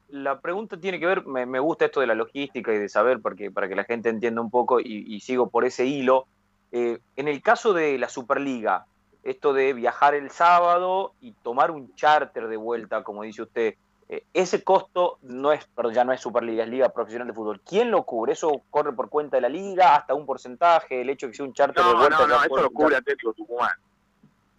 pregunta 0.42 0.78
tiene 0.80 1.00
que 1.00 1.06
ver, 1.06 1.26
me, 1.26 1.60
gusta 1.60 1.86
esto 1.86 2.00
de 2.00 2.08
la 2.08 2.16
logística 2.16 2.74
y 2.74 2.78
de 2.78 2.90
saber, 2.90 3.22
porque, 3.22 3.52
para 3.52 3.68
que 3.68 3.76
la 3.76 3.84
gente 3.84 4.10
entienda 4.10 4.42
un 4.42 4.52
poco 4.52 4.80
y, 4.80 5.20
sigo 5.22 5.50
por 5.50 5.66
ese 5.66 5.86
hilo. 5.86 6.28
Eh, 6.72 7.00
en 7.16 7.28
el 7.28 7.42
caso 7.42 7.74
de 7.74 7.98
la 7.98 8.10
Superliga, 8.10 8.86
esto 9.24 9.54
de 9.54 9.74
viajar 9.74 10.14
el 10.14 10.30
sábado 10.30 11.14
y 11.22 11.32
tomar 11.32 11.72
un 11.72 11.94
charter 11.96 12.48
de 12.48 12.58
vuelta, 12.58 13.04
como 13.04 13.24
dice 13.24 13.44
usted, 13.44 13.76
eh, 14.08 14.24
ese 14.34 14.64
costo 14.64 15.18
no 15.24 15.52
es, 15.52 15.68
pero 15.76 15.92
ya 15.92 16.04
no 16.04 16.14
es 16.14 16.22
Superliga, 16.22 16.64
es 16.64 16.70
Liga 16.70 16.90
Profesional 16.90 17.28
de 17.28 17.34
Fútbol. 17.34 17.62
¿Quién 17.62 17.90
lo 17.90 18.04
cubre? 18.04 18.34
¿Eso 18.34 18.62
corre 18.70 18.94
por 18.94 19.10
cuenta 19.10 19.38
de 19.38 19.42
la 19.42 19.50
liga 19.50 19.96
hasta 19.96 20.14
un 20.14 20.28
porcentaje? 20.28 21.02
¿El 21.02 21.10
hecho 21.10 21.26
de 21.26 21.32
que 21.32 21.38
sea 21.38 21.46
un 21.46 21.54
charter 21.54 21.84
de 21.84 21.94
vuelta? 21.94 22.20
No, 22.20 22.28
no, 22.28 22.44
eso 22.44 22.62
lo 22.62 22.70
cubre 22.70 22.98
Atlético 22.98 23.34
Tucumán. 23.34 23.76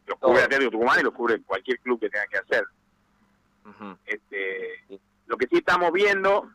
Lo 0.07 0.17
cubre 0.17 0.43
Atlético 0.43 0.73
Tucumán 0.73 1.01
y 1.01 1.03
lo 1.05 1.13
cubre 1.13 1.41
cualquier 1.43 1.79
club 1.79 2.01
que 2.01 2.11
tenga 2.11 2.27
que 2.27 2.39
hacer. 2.39 2.65
este, 4.07 5.01
lo 5.27 5.37
que 5.37 5.47
sí 5.47 5.59
estamos 5.59 5.93
viendo, 5.93 6.51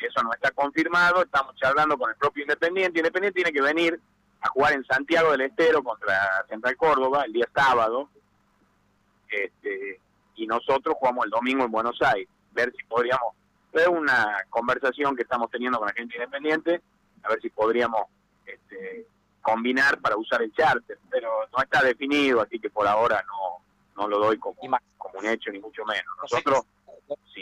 eso 0.00 0.22
no 0.22 0.32
está 0.32 0.50
confirmado, 0.52 1.22
estamos 1.22 1.54
charlando 1.56 1.96
con 1.98 2.10
el 2.10 2.16
propio 2.16 2.42
Independiente. 2.42 2.98
Independiente 2.98 3.42
tiene 3.42 3.52
que 3.52 3.62
venir 3.62 4.00
a 4.40 4.48
jugar 4.50 4.74
en 4.74 4.84
Santiago 4.84 5.32
del 5.32 5.42
Estero 5.42 5.82
contra 5.82 6.44
Central 6.48 6.76
Córdoba 6.76 7.24
el 7.24 7.32
día 7.32 7.48
sábado. 7.54 8.08
Este, 9.28 10.00
y 10.36 10.46
nosotros 10.46 10.96
jugamos 10.98 11.24
el 11.24 11.30
domingo 11.30 11.64
en 11.64 11.70
Buenos 11.70 12.00
Aires, 12.00 12.28
ver 12.52 12.72
si 12.76 12.84
podríamos, 12.84 13.34
es 13.72 13.88
una 13.88 14.44
conversación 14.48 15.16
que 15.16 15.22
estamos 15.22 15.50
teniendo 15.50 15.78
con 15.78 15.88
la 15.88 15.94
gente 15.94 16.14
independiente, 16.16 16.80
a 17.24 17.28
ver 17.28 17.40
si 17.42 17.50
podríamos 17.50 18.02
este, 18.46 19.06
combinar 19.42 19.98
para 20.00 20.16
usar 20.16 20.42
el 20.42 20.52
charter, 20.52 20.98
pero 21.10 21.28
no 21.54 21.62
está 21.62 21.82
definido, 21.82 22.40
así 22.40 22.58
que 22.58 22.70
por 22.70 22.86
ahora 22.86 23.22
no, 23.26 24.02
no 24.02 24.08
lo 24.08 24.18
doy 24.18 24.38
como, 24.38 24.56
como 24.96 25.18
un 25.18 25.26
hecho, 25.26 25.50
ni 25.50 25.58
mucho 25.58 25.84
menos. 25.84 26.14
Nosotros, 26.22 26.62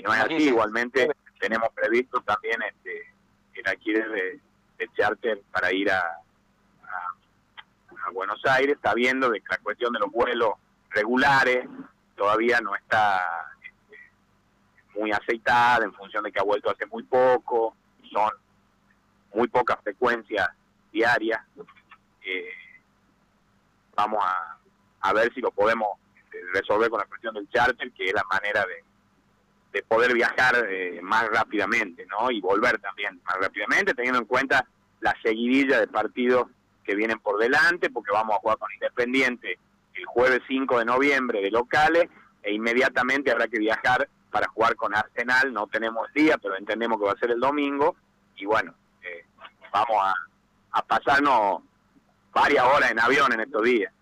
no 0.07 0.15
es 0.15 0.21
así, 0.21 0.35
igualmente 0.35 1.11
tenemos 1.41 1.69
previsto 1.75 2.21
también 2.21 2.63
este, 2.63 3.13
el 3.55 3.67
alquiler 3.67 4.09
de, 4.09 4.41
charter 4.97 5.43
para 5.51 5.73
ir 5.73 5.91
a, 5.91 5.99
a, 5.99 8.07
a 8.07 8.11
Buenos 8.13 8.41
Aires, 8.47 8.79
sabiendo 8.81 9.31
de 9.31 9.41
que 9.41 9.47
la 9.51 9.59
cuestión 9.59 9.93
de 9.93 9.99
los 9.99 10.13
vuelos 10.13 10.51
regulares 10.91 11.67
todavía 12.15 12.61
no 12.61 12.75
está 12.77 13.51
muy 14.95 15.11
aceitada 15.11 15.85
en 15.85 15.93
función 15.93 16.23
de 16.25 16.31
que 16.31 16.39
ha 16.39 16.45
vuelto 16.45 16.71
hace 16.71 16.87
muy 16.87 17.03
poco, 17.03 17.75
son 18.11 18.31
muy 19.35 19.49
pocas 19.49 19.79
frecuencias 19.83 20.49
diarias. 20.93 21.43
Eh, 22.23 22.53
vamos 23.95 24.25
a, 24.25 24.57
a 25.01 25.13
ver 25.13 25.35
si 25.35 25.41
lo 25.41 25.51
podemos 25.51 25.89
este, 26.17 26.39
resolver 26.53 26.91
con 26.91 27.01
la 27.01 27.07
cuestión 27.07 27.35
del 27.35 27.49
charter, 27.51 27.91
que 27.93 28.05
es 28.05 28.15
la 28.15 28.25
manera 28.25 28.65
de, 28.65 28.86
de 29.77 29.83
poder 29.83 30.15
viajar 30.15 30.67
eh, 30.71 31.01
más 31.03 31.29
rápidamente, 31.29 32.07
¿no? 32.07 32.31
Y 32.31 32.41
volver 32.41 32.79
también 32.79 33.21
más 33.25 33.37
rápidamente, 33.39 33.93
teniendo 33.93 34.21
en 34.21 34.25
cuenta 34.25 34.67
la 35.01 35.15
seguidilla 35.23 35.81
de 35.81 35.87
partidos 35.87 36.49
que 36.83 36.95
vienen 36.95 37.19
por 37.19 37.39
delante, 37.39 37.91
porque 37.91 38.11
vamos 38.11 38.37
a 38.37 38.41
jugar 38.41 38.57
con 38.57 38.73
Independiente 38.73 39.59
el 39.95 40.07
jueves 40.07 40.41
5 40.49 40.79
de 40.79 40.85
noviembre 40.87 41.43
de 41.43 41.51
locales, 41.51 42.09
e 42.43 42.55
inmediatamente 42.55 43.31
habrá 43.31 43.49
que 43.49 43.59
viajar 43.59 44.09
para 44.31 44.49
jugar 44.49 44.77
con 44.77 44.95
Arsenal, 44.95 45.53
no 45.53 45.67
tenemos 45.67 46.11
día, 46.15 46.39
pero 46.39 46.57
entendemos 46.57 46.99
que 46.99 47.07
va 47.07 47.13
a 47.13 47.19
ser 47.19 47.33
el 47.33 47.41
domingo, 47.41 47.97
y 48.37 48.47
bueno, 48.47 48.75
eh, 49.03 49.27
vamos 49.73 49.97
a, 50.01 50.15
a 50.71 50.83
pasarnos 50.87 51.61
varias 52.33 52.65
horas 52.65 52.91
en 52.91 53.01
avión 53.01 53.31
en 53.33 53.41
estos 53.41 53.63
días. 53.63 53.93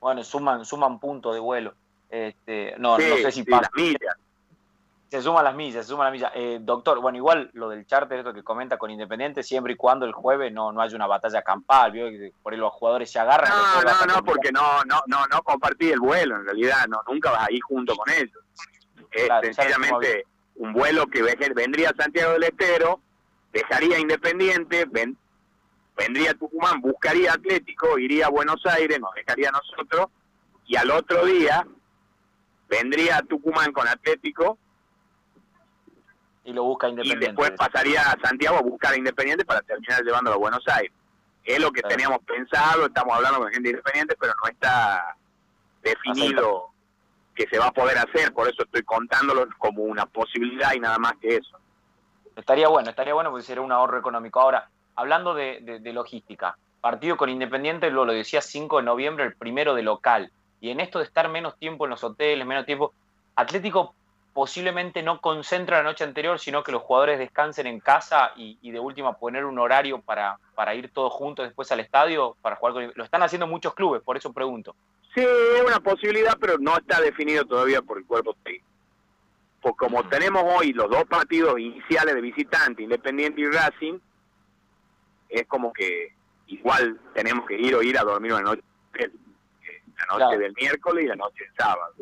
Bueno, 0.00 0.24
suman, 0.24 0.64
suman 0.64 0.98
puntos 0.98 1.34
de 1.34 1.40
vuelo. 1.40 1.74
Este, 2.08 2.74
no, 2.78 2.96
no 2.96 3.16
sé 3.16 3.30
si 3.30 3.44
pasa. 3.44 3.62
Las 3.62 3.74
millas. 3.74 4.16
Se 5.10 5.20
suman 5.20 5.42
las 5.42 5.56
millas, 5.56 5.84
se 5.84 5.90
suman 5.90 6.06
las 6.06 6.12
millas. 6.12 6.32
Eh, 6.36 6.58
doctor, 6.60 7.00
bueno, 7.00 7.18
igual 7.18 7.50
lo 7.54 7.68
del 7.68 7.84
charter, 7.84 8.18
esto 8.18 8.32
que 8.32 8.44
comenta 8.44 8.78
con 8.78 8.92
Independiente, 8.92 9.42
siempre 9.42 9.72
y 9.72 9.76
cuando 9.76 10.06
el 10.06 10.12
jueves 10.12 10.52
no, 10.52 10.70
no 10.70 10.80
haya 10.80 10.94
una 10.94 11.08
batalla 11.08 11.42
campal, 11.42 11.90
¿vio? 11.90 12.06
por 12.40 12.52
ahí 12.52 12.58
los 12.60 12.72
jugadores 12.72 13.10
se 13.10 13.18
agarran. 13.18 13.50
No, 13.50 13.82
no, 13.82 14.14
no, 14.14 14.24
porque 14.24 14.52
no, 14.52 14.84
no, 14.84 15.02
no, 15.08 15.26
no 15.26 15.42
compartí 15.42 15.90
el 15.90 15.98
vuelo, 15.98 16.36
en 16.36 16.44
realidad, 16.44 16.86
no, 16.88 17.02
nunca 17.08 17.32
vas 17.32 17.48
ahí 17.48 17.58
junto 17.58 17.96
con 17.96 18.08
ellos. 18.08 18.38
Es 19.10 19.28
sencillamente 19.42 20.26
un 20.54 20.72
vuelo 20.72 21.06
que 21.08 21.22
vendría 21.22 21.90
a 21.90 22.02
Santiago 22.02 22.34
del 22.34 22.44
Estero, 22.44 23.00
dejaría 23.52 23.98
Independiente, 23.98 24.84
ven, 24.84 25.18
vendría 25.96 26.34
Tucumán, 26.34 26.80
buscaría 26.80 27.32
Atlético, 27.32 27.98
iría 27.98 28.26
a 28.26 28.30
Buenos 28.30 28.64
Aires, 28.64 29.00
nos 29.00 29.12
dejaría 29.14 29.48
a 29.48 29.52
nosotros, 29.52 30.06
y 30.66 30.76
al 30.76 30.90
otro 30.92 31.26
día 31.26 31.66
vendría 32.68 33.16
a 33.16 33.22
Tucumán 33.22 33.72
con 33.72 33.88
Atlético. 33.88 34.56
Y 36.44 36.52
lo 36.52 36.64
busca 36.64 36.88
Independiente. 36.88 37.24
Y 37.24 37.28
después 37.28 37.50
pasaría 37.52 38.02
a 38.02 38.18
Santiago 38.20 38.56
a 38.56 38.62
buscar 38.62 38.94
a 38.94 38.96
Independiente 38.96 39.44
para 39.44 39.60
terminar 39.62 40.02
llevándolo 40.02 40.36
a 40.36 40.38
Buenos 40.38 40.66
Aires. 40.68 40.92
Es 41.44 41.58
lo 41.58 41.70
que 41.72 41.82
teníamos 41.82 42.18
pensado, 42.24 42.86
estamos 42.86 43.16
hablando 43.16 43.40
con 43.40 43.50
gente 43.50 43.70
independiente, 43.70 44.14
pero 44.20 44.34
no 44.42 44.48
está 44.50 45.16
definido 45.82 46.70
que 47.34 47.46
se 47.46 47.58
va 47.58 47.68
a 47.68 47.72
poder 47.72 47.96
hacer, 47.96 48.32
por 48.34 48.48
eso 48.48 48.62
estoy 48.64 48.82
contándolo 48.82 49.48
como 49.58 49.84
una 49.84 50.04
posibilidad 50.06 50.74
y 50.74 50.80
nada 50.80 50.98
más 50.98 51.14
que 51.20 51.36
eso. 51.36 51.58
Estaría 52.36 52.68
bueno, 52.68 52.90
estaría 52.90 53.14
bueno 53.14 53.30
porque 53.30 53.44
sería 53.44 53.62
un 53.62 53.72
ahorro 53.72 53.98
económico. 53.98 54.40
Ahora, 54.40 54.68
hablando 54.94 55.34
de, 55.34 55.80
logística, 55.92 56.56
partido 56.80 57.16
con 57.16 57.30
Independiente, 57.30 57.90
lo, 57.90 58.04
lo 58.04 58.12
decía 58.12 58.42
5 58.42 58.78
de 58.78 58.82
noviembre, 58.82 59.24
el 59.24 59.34
primero 59.34 59.74
de 59.74 59.82
local. 59.82 60.30
Y 60.60 60.70
en 60.70 60.80
esto 60.80 60.98
de 60.98 61.06
estar 61.06 61.28
menos 61.30 61.58
tiempo 61.58 61.86
en 61.86 61.90
los 61.90 62.04
hoteles, 62.04 62.46
menos 62.46 62.66
tiempo, 62.66 62.92
Atlético 63.34 63.94
posiblemente 64.40 65.02
no 65.02 65.20
concentra 65.20 65.76
la 65.76 65.82
noche 65.82 66.02
anterior, 66.02 66.38
sino 66.40 66.62
que 66.62 66.72
los 66.72 66.80
jugadores 66.80 67.18
descansen 67.18 67.66
en 67.66 67.78
casa 67.78 68.32
y, 68.36 68.70
de 68.70 68.80
última 68.80 69.12
poner 69.18 69.44
un 69.44 69.58
horario 69.58 70.00
para, 70.00 70.38
para 70.54 70.74
ir 70.74 70.90
todos 70.94 71.12
juntos 71.12 71.44
después 71.44 71.70
al 71.72 71.80
estadio 71.80 72.38
para 72.40 72.56
jugar 72.56 72.72
con... 72.72 72.92
Lo 72.94 73.04
están 73.04 73.22
haciendo 73.22 73.46
muchos 73.46 73.74
clubes, 73.74 74.00
por 74.00 74.16
eso 74.16 74.32
pregunto. 74.32 74.74
Sí, 75.14 75.20
es 75.20 75.62
una 75.62 75.78
posibilidad, 75.80 76.38
pero 76.40 76.56
no 76.58 76.74
está 76.74 77.02
definido 77.02 77.44
todavía 77.44 77.82
por 77.82 77.98
el 77.98 78.06
cuerpo 78.06 78.34
técnico. 78.42 78.64
Pues 79.60 79.74
como 79.76 80.08
tenemos 80.08 80.42
hoy 80.46 80.72
los 80.72 80.88
dos 80.88 81.04
partidos 81.04 81.58
iniciales 81.58 82.14
de 82.14 82.22
visitante, 82.22 82.82
Independiente 82.82 83.42
y 83.42 83.46
Racing, 83.46 83.98
es 85.28 85.46
como 85.48 85.70
que 85.70 86.14
igual 86.46 86.98
tenemos 87.12 87.46
que 87.46 87.60
ir 87.60 87.74
o 87.74 87.82
ir 87.82 87.98
a 87.98 88.04
dormir 88.04 88.32
una 88.32 88.42
noche, 88.42 88.62
la 88.94 90.18
noche 90.18 90.38
del 90.38 90.54
miércoles 90.54 91.04
y 91.04 91.08
la 91.08 91.16
noche 91.16 91.44
del 91.44 91.54
sábado. 91.58 91.92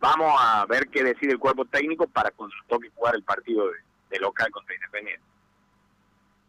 Vamos 0.00 0.34
a 0.38 0.64
ver 0.66 0.88
qué 0.88 1.04
decide 1.04 1.32
el 1.32 1.38
cuerpo 1.38 1.66
técnico 1.66 2.06
para 2.06 2.30
cuando 2.30 2.56
toque 2.66 2.90
jugar 2.94 3.14
el 3.14 3.22
partido 3.22 3.66
de, 4.08 4.18
local 4.18 4.50
contra 4.50 4.74
Independiente. 4.74 5.22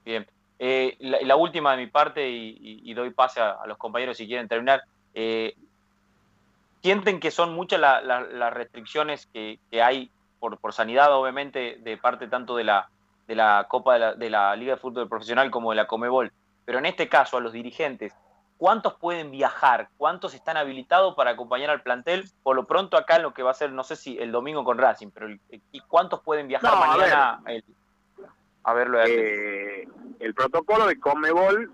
Bien. 0.06 0.26
Eh, 0.58 0.96
la, 1.00 1.36
última 1.36 1.72
de 1.72 1.78
mi 1.78 1.88
parte, 1.88 2.30
y, 2.30 2.94
doy 2.94 3.10
pase 3.10 3.42
a, 3.42 3.60
los 3.68 3.78
compañeros 3.78 4.18
si 4.18 4.26
quieren 4.26 4.48
terminar. 4.48 4.84
Eh, 5.14 5.56
¿Sienten 6.82 7.20
que 7.20 7.30
son 7.30 7.54
muchas 7.54 7.80
las 7.80 8.54
restricciones 8.54 9.28
que, 9.28 9.60
que 9.70 9.84
hay 9.84 10.10
por, 10.40 10.58
por 10.58 10.74
sanidad, 10.74 11.14
obviamente, 11.14 11.78
de 11.82 11.98
parte 11.98 12.28
tanto 12.28 12.56
de 12.56 12.64
la, 12.64 12.90
de 13.28 13.36
la 13.36 13.68
Copa 13.70 13.94
de 13.94 14.00
la, 14.00 14.14
de 14.14 14.30
la 14.30 14.56
Liga 14.56 14.74
de 14.74 14.80
Fútbol 14.80 15.10
Profesional 15.10 15.52
como 15.52 15.72
de 15.72 15.76
la 15.76 15.88
Comebol. 15.88 16.32
Pero 16.66 16.80
en 16.80 16.86
este 16.86 17.10
caso, 17.10 17.38
a 17.38 17.42
los 17.42 17.54
dirigentes, 17.54 18.16
¿cuántos 18.62 18.94
pueden 18.94 19.32
viajar? 19.32 19.90
¿Cuántos 19.98 20.36
están 20.36 20.56
habilitados 20.56 21.16
para 21.16 21.32
acompañar 21.32 21.72
al 21.72 21.82
plantel? 21.82 22.30
Por 22.44 22.56
lo 22.56 22.68
pronto 22.68 22.96
acá 22.96 23.16
en 23.16 23.24
lo 23.24 23.34
que 23.34 23.42
va 23.42 23.50
a 23.50 23.56
ser, 23.56 23.72
no 23.72 23.84
sé 23.84 23.96
si 23.96 24.20
el 24.20 24.32
domingo 24.32 24.64
con 24.64 24.78
Racing, 24.78 25.08
pero 25.10 25.30
¿y 25.72 25.80
cuántos 25.88 26.22
pueden 26.22 26.48
viajar 26.48 26.78
mañana? 26.78 27.42
A, 28.64 28.74
verlo 28.74 29.02
eh, 29.04 29.88
el 30.20 30.36
protocolo 30.36 30.86
de 30.86 31.00
Comebol 31.00 31.74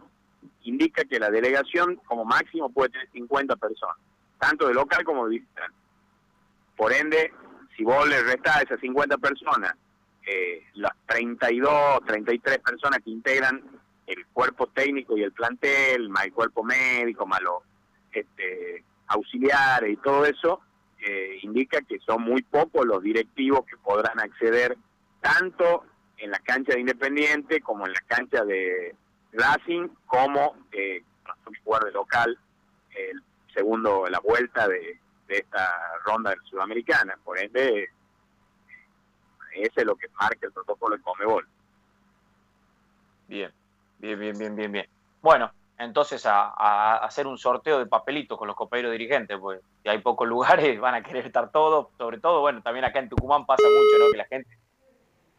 indica 0.61 1.03
que 1.03 1.19
la 1.19 1.29
delegación 1.29 1.97
como 2.05 2.23
máximo 2.23 2.69
puede 2.69 2.91
tener 2.91 3.11
50 3.11 3.57
personas, 3.57 3.97
tanto 4.39 4.69
de 4.69 4.73
local 4.73 5.03
como 5.03 5.27
de 5.27 5.39
visitante. 5.39 5.75
Por 6.77 6.93
ende, 6.93 7.33
si 7.75 7.83
vos 7.83 8.07
le 8.07 8.23
restás 8.23 8.55
a 8.55 8.61
esas 8.61 8.79
50 8.79 9.17
personas 9.17 9.75
eh, 10.25 10.63
las 10.75 10.93
32, 11.07 12.05
33 12.05 12.59
personas 12.59 12.99
que 13.03 13.09
integran 13.09 13.61
el 14.07 14.25
cuerpo 14.27 14.67
técnico 14.67 15.17
y 15.17 15.23
el 15.23 15.33
plantel, 15.33 16.09
más 16.09 16.25
el 16.25 16.33
cuerpo 16.33 16.63
médico, 16.63 17.25
más 17.27 17.41
los 17.41 17.61
este, 18.11 18.83
auxiliares 19.07 19.91
y 19.91 19.97
todo 19.97 20.25
eso, 20.25 20.61
eh, 20.99 21.39
indica 21.43 21.81
que 21.81 21.99
son 21.99 22.23
muy 22.23 22.41
pocos 22.41 22.85
los 22.85 23.03
directivos 23.03 23.65
que 23.65 23.77
podrán 23.77 24.19
acceder 24.19 24.77
tanto 25.21 25.83
en 26.17 26.31
la 26.31 26.39
cancha 26.39 26.73
de 26.73 26.79
Independiente 26.79 27.61
como 27.61 27.85
en 27.85 27.93
la 27.93 28.01
cancha 28.07 28.43
de 28.43 28.95
Racing, 29.33 29.89
como 30.07 30.55
eh, 30.71 31.03
jugar 31.63 31.83
de 31.83 31.91
local 31.91 32.39
el 32.95 33.21
segundo, 33.53 34.07
la 34.09 34.19
vuelta 34.19 34.67
de, 34.67 34.99
de 35.27 35.37
esta 35.37 35.99
ronda 36.05 36.33
sudamericana. 36.49 37.17
Por 37.23 37.37
ende, 37.37 37.89
ese 39.53 39.71
es 39.75 39.85
lo 39.85 39.95
que 39.95 40.07
marca 40.19 40.47
el 40.47 40.51
protocolo 40.53 40.95
de 40.95 41.03
Comebol. 41.03 41.47
Bien, 43.27 43.51
bien, 43.99 44.19
bien, 44.19 44.37
bien, 44.37 44.55
bien, 44.55 44.71
bien. 44.71 44.89
Bueno, 45.21 45.51
entonces 45.77 46.25
a, 46.25 46.97
hacer 46.97 47.27
un 47.27 47.37
sorteo 47.37 47.79
de 47.79 47.85
papelitos 47.85 48.37
con 48.37 48.47
los 48.47 48.55
compañeros 48.55 48.91
dirigentes, 48.91 49.37
pues 49.39 49.61
si 49.83 49.89
hay 49.89 49.99
pocos 49.99 50.27
lugares 50.27 50.79
van 50.79 50.95
a 50.95 51.03
querer 51.03 51.25
estar 51.25 51.51
todos, 51.51 51.87
sobre 51.97 52.19
todo, 52.19 52.41
bueno, 52.41 52.61
también 52.61 52.85
acá 52.85 52.99
en 52.99 53.09
Tucumán 53.09 53.45
pasa 53.45 53.63
mucho, 53.63 54.05
¿no? 54.05 54.11
Que 54.11 54.17
la 54.17 54.25
gente 54.25 54.57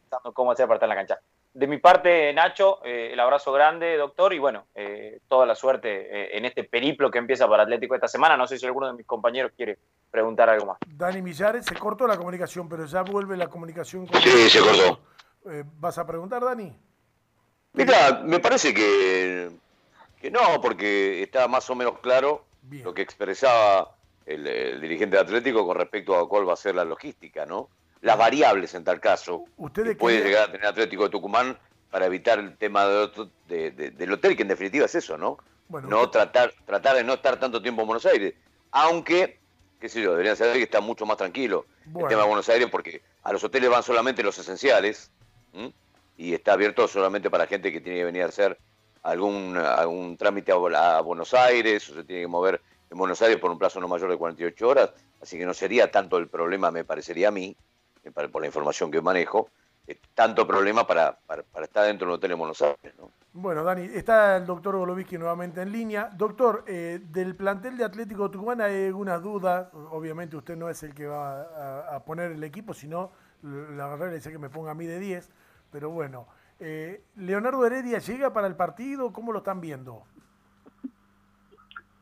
pensando 0.03 0.33
cómo 0.33 0.53
hacer 0.53 0.67
para 0.67 0.77
estar 0.77 0.89
en 0.89 0.97
la 0.97 1.01
cancha. 1.01 1.21
De 1.55 1.67
mi 1.67 1.79
parte, 1.79 2.33
Nacho, 2.35 2.85
eh, 2.85 3.11
el 3.13 3.19
abrazo 3.19 3.51
grande, 3.53 3.97
doctor, 3.97 4.33
y 4.33 4.39
bueno, 4.39 4.67
eh, 4.75 5.19
toda 5.29 5.45
la 5.45 5.55
suerte 5.55 5.89
eh, 5.91 6.37
en 6.37 6.45
este 6.45 6.63
periplo 6.63 7.11
que 7.11 7.19
empieza 7.19 7.49
para 7.49 7.65
Atlético 7.65 7.95
esta 7.95 8.07
semana. 8.07 8.37
No 8.37 8.47
sé 8.47 8.59
si 8.59 8.67
alguno 8.67 8.87
de 8.87 8.93
mis 8.93 9.07
compañeros 9.07 9.53
quiere 9.57 9.79
preguntar 10.11 10.49
algo 10.51 10.67
más. 10.67 10.79
Dani 10.87 11.21
Millares, 11.21 11.67
se 11.67 11.75
cortó 11.75 12.07
la 12.07 12.17
comunicación, 12.17 12.69
pero 12.69 12.85
ya 12.85 13.03
vuelve 13.03 13.37
la 13.37 13.49
comunicación 13.49 14.07
con... 14.07 14.21
Sí, 14.21 14.49
se 14.51 14.61
cortó. 14.61 15.01
Eh, 15.51 15.65
¿Vas 15.79 15.99
a 15.99 16.07
preguntar, 16.07 16.45
Dani? 16.45 16.77
Mira, 17.85 18.23
me 18.25 18.41
parece 18.41 18.75
que, 18.75 19.51
que 20.21 20.31
no, 20.31 20.61
porque 20.61 21.23
está 21.23 21.49
más 21.49 21.69
o 21.71 21.75
menos 21.75 21.99
claro 22.01 22.45
lo 22.71 22.93
que 22.93 23.03
expresaba 23.03 23.95
el, 24.27 24.81
dirigente 24.81 25.17
de 25.17 25.23
Atlético 25.23 25.67
con 25.67 25.77
respecto 25.77 26.17
a 26.17 26.29
cuál 26.29 26.49
va 26.49 26.55
a 26.55 26.57
ser 26.57 26.75
la 26.75 26.85
logística, 26.85 27.47
¿no? 27.47 27.69
Las 28.01 28.19
variables 28.19 28.75
en 28.75 28.85
tal 28.85 29.01
caso 29.01 29.45
que 29.75 29.95
puede 29.95 30.23
llegar 30.23 30.49
a 30.49 30.53
tener 30.53 30.67
Atlético 30.67 31.05
de 31.05 31.11
Tucumán 31.11 31.59
para 31.91 32.07
evitar 32.07 32.39
el 32.39 32.57
tema 32.57 32.87
de, 32.87 33.71
del 33.71 34.13
hotel, 34.13 34.37
que 34.37 34.43
en 34.43 34.49
definitiva 34.49 34.85
es 34.85 34.95
eso, 34.95 35.17
¿no? 35.17 35.39
no 35.69 36.11
tratar, 36.11 36.53
tratar 36.65 36.97
de 36.97 37.05
no 37.05 37.15
estar 37.15 37.39
tanto 37.39 37.61
tiempo 37.61 37.83
en 37.83 37.89
Buenos 37.89 38.07
Aires. 38.07 38.35
Aunque 38.71 39.39
qué 39.81 39.89
sé 39.89 40.03
yo, 40.03 40.11
deberían 40.11 40.37
saber 40.37 40.55
que 40.55 40.63
está 40.63 40.81
mucho 40.81 41.07
más 41.07 41.17
tranquilo 41.17 41.67
el 41.87 42.09
tema 42.09 42.23
de 42.23 42.29
Buenos 42.29 42.49
Aires 42.49 42.69
porque 42.71 43.03
a 43.23 43.33
los 43.33 43.43
hoteles 43.45 43.71
van 43.71 43.83
solamente 43.83 44.23
los 44.23 44.39
esenciales 44.39 45.11
y 46.19 46.35
está 46.35 46.53
abierto 46.53 46.87
solamente 46.87 47.31
para 47.31 47.47
gente 47.47 47.73
que 47.73 47.81
tiene 47.81 48.01
que 48.01 48.05
venir 48.05 48.23
a 48.25 48.27
hacer 48.27 48.59
algún, 49.05 49.57
algún 49.57 50.17
trámite 50.17 50.53
a, 50.53 51.01
Buenos 51.01 51.33
Aires 51.33 51.89
o 51.89 51.95
se 51.95 52.05
tiene 52.05 52.23
que 52.23 52.29
mover 52.29 52.61
en 52.91 52.99
Buenos 52.99 53.23
Aires 53.23 53.39
por 53.39 53.51
un 53.51 53.59
plazo 53.59 53.81
no 53.81 53.89
mayor 53.89 54.11
de 54.11 54.19
48 54.19 54.69
horas, 54.69 54.91
así 55.23 55.39
que 55.39 55.47
no 55.47 55.55
sería 55.55 55.91
tanto 55.91 56.19
el 56.19 56.29
problema, 56.29 56.71
me 56.71 56.85
parecería 56.85 57.29
a 57.29 57.31
mí, 57.31 57.57
eh, 58.03 58.11
por 58.11 58.41
la 58.41 58.47
información 58.47 58.91
que 58.91 59.01
manejo, 59.01 59.49
eh, 59.87 59.99
tanto 60.15 60.47
problema 60.47 60.87
para, 60.87 61.17
para, 61.27 61.45
estar 61.63 61.87
dentro 61.87 62.07
de 62.07 62.13
un 62.13 62.17
hotel 62.19 62.33
en 62.33 62.39
Buenos 62.39 62.61
Aires. 62.63 62.95
¿no? 62.99 63.11
Bueno, 63.33 63.63
Dani, 63.63 63.85
está 63.95 64.37
el 64.39 64.47
doctor 64.47 64.77
Golovitsky 64.77 65.19
nuevamente 65.19 65.63
en 65.63 65.71
línea. 65.71 66.11
Doctor, 66.13 66.65
eh, 66.67 67.01
del 67.03 67.37
plantel 67.37 67.77
de 67.77 67.85
Atlético 67.85 68.31
Tucumán 68.31 68.61
hay 68.61 68.87
algunas 68.87 69.23
dudas. 69.23 69.69
Obviamente 69.91 70.37
usted 70.37 70.57
no 70.57 70.69
es 70.69 70.83
el 70.83 70.95
que 70.95 71.07
va 71.07 71.95
a, 71.95 72.05
poner 72.05 72.33
el 72.33 72.43
equipo, 72.43 72.75
sino 72.75 73.13
la 73.43 73.87
verdad 73.87 74.09
le 74.09 74.17
dice 74.17 74.33
que 74.33 74.39
me 74.39 74.51
ponga 74.51 74.73
a 74.73 74.75
mí 74.75 74.87
de 74.87 74.99
10, 74.99 75.31
pero 75.71 75.91
bueno. 75.91 76.27
Eh, 76.61 77.05
¿Leonardo 77.17 77.65
Heredia 77.65 77.99
llega 77.99 78.33
para 78.33 78.49
el 78.49 78.57
partido? 78.57 79.13
¿Cómo 79.13 79.33
lo 79.33 79.39
están 79.39 79.61
viendo? 79.61 80.03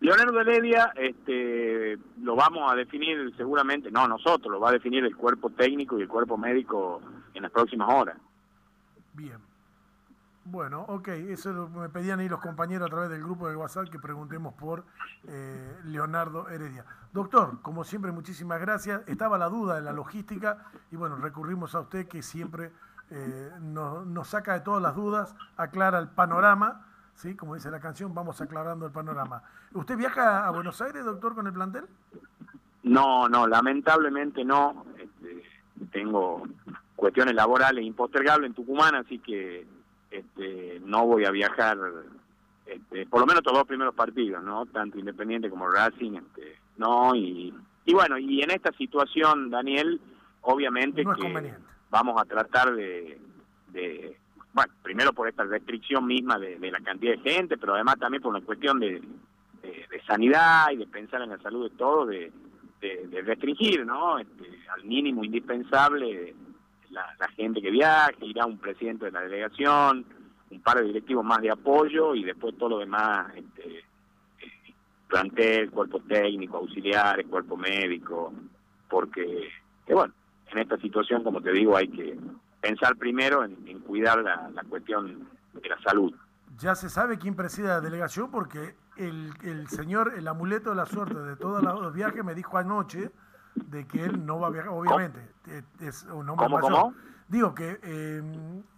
Leonardo 0.00 0.40
Heredia 0.40 0.92
este, 0.94 1.98
lo 2.20 2.36
vamos 2.36 2.70
a 2.70 2.74
definir 2.74 3.34
seguramente, 3.36 3.90
no 3.90 4.06
nosotros, 4.06 4.52
lo 4.52 4.60
va 4.60 4.68
a 4.68 4.72
definir 4.72 5.04
el 5.04 5.16
cuerpo 5.16 5.50
técnico 5.50 5.98
y 5.98 6.02
el 6.02 6.08
cuerpo 6.08 6.36
médico 6.36 7.00
en 7.34 7.42
las 7.42 7.50
próximas 7.50 7.88
horas. 7.92 8.16
Bien. 9.14 9.38
Bueno, 10.44 10.82
ok, 10.82 11.08
eso 11.08 11.68
me 11.70 11.88
pedían 11.88 12.20
ahí 12.20 12.28
los 12.28 12.40
compañeros 12.40 12.86
a 12.86 12.90
través 12.90 13.10
del 13.10 13.20
grupo 13.20 13.48
de 13.48 13.56
WhatsApp 13.56 13.88
que 13.88 13.98
preguntemos 13.98 14.54
por 14.54 14.84
eh, 15.26 15.76
Leonardo 15.86 16.48
Heredia. 16.48 16.84
Doctor, 17.12 17.60
como 17.62 17.82
siempre, 17.82 18.12
muchísimas 18.12 18.60
gracias. 18.60 19.02
Estaba 19.08 19.38
la 19.38 19.48
duda 19.48 19.74
de 19.74 19.80
la 19.80 19.92
logística 19.92 20.66
y 20.92 20.96
bueno, 20.96 21.16
recurrimos 21.16 21.74
a 21.74 21.80
usted 21.80 22.06
que 22.06 22.22
siempre 22.22 22.70
eh, 23.10 23.50
nos, 23.60 24.28
saca 24.28 24.54
de 24.54 24.60
todas 24.60 24.82
las 24.82 24.94
dudas, 24.94 25.34
aclara 25.56 25.98
el 25.98 26.08
panorama, 26.08 26.86
¿sí? 27.14 27.34
como 27.34 27.54
dice 27.54 27.70
la 27.70 27.80
canción, 27.80 28.14
vamos 28.14 28.40
aclarando 28.40 28.86
el 28.86 28.92
panorama. 28.92 29.42
¿Usted 29.72 29.96
viaja 29.96 30.46
a 30.46 30.50
Buenos 30.50 30.80
Aires, 30.80 31.04
doctor, 31.04 31.34
con 31.34 31.46
el 31.46 31.52
plantel? 31.52 31.84
No, 32.82 33.28
no, 33.28 33.46
lamentablemente 33.46 34.44
no. 34.44 34.86
Este, 34.98 35.42
tengo 35.90 36.46
cuestiones 36.96 37.34
laborales 37.34 37.84
impostergables 37.84 38.48
en 38.48 38.54
Tucumán, 38.54 38.94
así 38.94 39.18
que 39.18 39.66
este, 40.10 40.80
no 40.84 41.06
voy 41.06 41.24
a 41.24 41.30
viajar, 41.30 41.78
este, 42.64 43.06
por 43.06 43.20
lo 43.20 43.26
menos 43.26 43.42
todos 43.42 43.58
los 43.58 43.66
primeros 43.66 43.94
partidos, 43.94 44.42
¿no? 44.42 44.66
Tanto 44.66 44.98
Independiente 44.98 45.50
como 45.50 45.68
Racing, 45.68 46.14
este, 46.14 46.56
no, 46.78 47.14
y, 47.14 47.54
y 47.84 47.94
bueno, 47.94 48.18
y 48.18 48.42
en 48.42 48.50
esta 48.50 48.72
situación, 48.72 49.50
Daniel, 49.50 50.00
obviamente 50.42 51.04
que 51.04 51.54
vamos 51.96 52.20
a 52.20 52.26
tratar 52.26 52.74
de, 52.74 53.18
de, 53.68 54.16
bueno, 54.52 54.72
primero 54.82 55.12
por 55.12 55.28
esta 55.28 55.44
restricción 55.44 56.06
misma 56.06 56.38
de, 56.38 56.58
la 56.70 56.80
cantidad 56.80 57.16
de 57.16 57.30
gente, 57.30 57.56
pero 57.56 57.74
además 57.74 57.98
también 57.98 58.22
por 58.22 58.34
una 58.34 58.44
cuestión 58.44 58.78
de, 58.80 59.00
de, 59.62 60.02
sanidad 60.06 60.70
y 60.72 60.76
de 60.76 60.86
pensar 60.86 61.22
en 61.22 61.30
la 61.30 61.38
salud 61.38 61.70
de 61.70 61.76
todos, 61.76 62.08
de, 62.08 62.32
restringir, 63.22 63.84
¿no? 63.84 64.18
Este, 64.18 64.44
al 64.68 64.84
mínimo 64.84 65.24
indispensable 65.24 66.34
la, 66.90 67.28
gente 67.34 67.60
que 67.60 67.70
viaje, 67.70 68.24
irá 68.26 68.46
un 68.46 68.58
presidente 68.58 69.06
de 69.06 69.10
la 69.10 69.22
delegación, 69.22 70.04
un 70.50 70.60
par 70.60 70.78
de 70.78 70.84
directivos 70.84 71.24
más 71.24 71.40
de 71.40 71.50
apoyo 71.50 72.14
y 72.14 72.22
después 72.22 72.56
todo 72.56 72.70
lo 72.70 72.78
demás, 72.78 73.34
este, 73.34 73.84
plantel, 75.08 75.70
cuerpo 75.70 76.00
técnico, 76.00 76.58
auxiliares, 76.58 77.26
cuerpo 77.26 77.56
médico, 77.56 78.32
porque, 78.88 79.48
bueno, 79.88 80.12
en 80.52 80.58
esta 80.58 80.76
situación, 80.78 81.22
como 81.24 81.40
te 81.40 81.52
digo, 81.52 81.76
hay 81.76 81.88
que 81.88 82.18
pensar 82.60 82.96
primero 82.96 83.44
en, 83.44 83.80
cuidar 83.80 84.22
la, 84.22 84.62
cuestión 84.68 85.28
de 85.52 85.68
la 85.68 85.80
salud. 85.82 86.14
Ya 86.58 86.74
se 86.74 86.88
sabe 86.88 87.18
quién 87.18 87.34
preside 87.34 87.68
la 87.68 87.80
delegación 87.80 88.30
porque 88.30 88.74
el, 88.96 89.32
el 89.42 89.68
señor, 89.68 90.14
el 90.16 90.26
amuleto 90.26 90.70
de 90.70 90.76
la 90.76 90.86
suerte 90.86 91.18
de 91.18 91.36
todos 91.36 91.62
los 91.62 91.92
viajes 91.92 92.24
me 92.24 92.34
dijo 92.34 92.56
anoche 92.58 93.10
de 93.54 93.86
que 93.86 94.04
él 94.04 94.24
no 94.24 94.38
va 94.38 94.48
a 94.48 94.50
viajar, 94.50 94.70
obviamente, 94.70 95.20
es 95.80 96.04
un 96.04 96.28
hombre 96.28 96.48
mayor. 96.48 96.92
Digo 97.28 97.54
que 97.54 97.80
eh, 97.82 98.22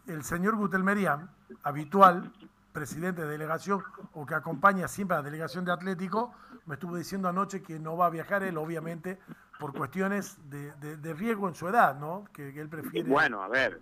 el 0.07 0.25
señor 0.25 0.57
Gutelmerian, 0.57 1.29
habitual 1.63 2.33
presidente 2.73 3.23
de 3.23 3.29
delegación 3.29 3.83
o 4.15 4.25
que 4.25 4.35
acompaña 4.35 4.89
siempre 4.89 5.17
a 5.17 5.21
la 5.21 5.25
delegación 5.25 5.65
de 5.65 5.73
Atlético, 5.73 6.33
me 6.67 6.75
estuvo 6.75 6.97
diciendo 6.97 7.29
anoche 7.29 7.63
que 7.63 7.79
no 7.79 7.97
va 7.97 8.07
a 8.07 8.11
viajar 8.11 8.43
él, 8.43 8.57
obviamente, 8.57 9.19
por 9.59 9.75
cuestiones 9.75 10.39
de, 10.49 11.15
riesgo 11.15 11.49
en 11.49 11.55
su 11.55 11.69
edad, 11.69 11.99
¿no? 11.99 12.25
Que, 12.33 12.49
él 12.49 12.69
prefiere. 12.69 13.09
bueno, 13.09 13.43
a 13.43 13.49
ver, 13.49 13.81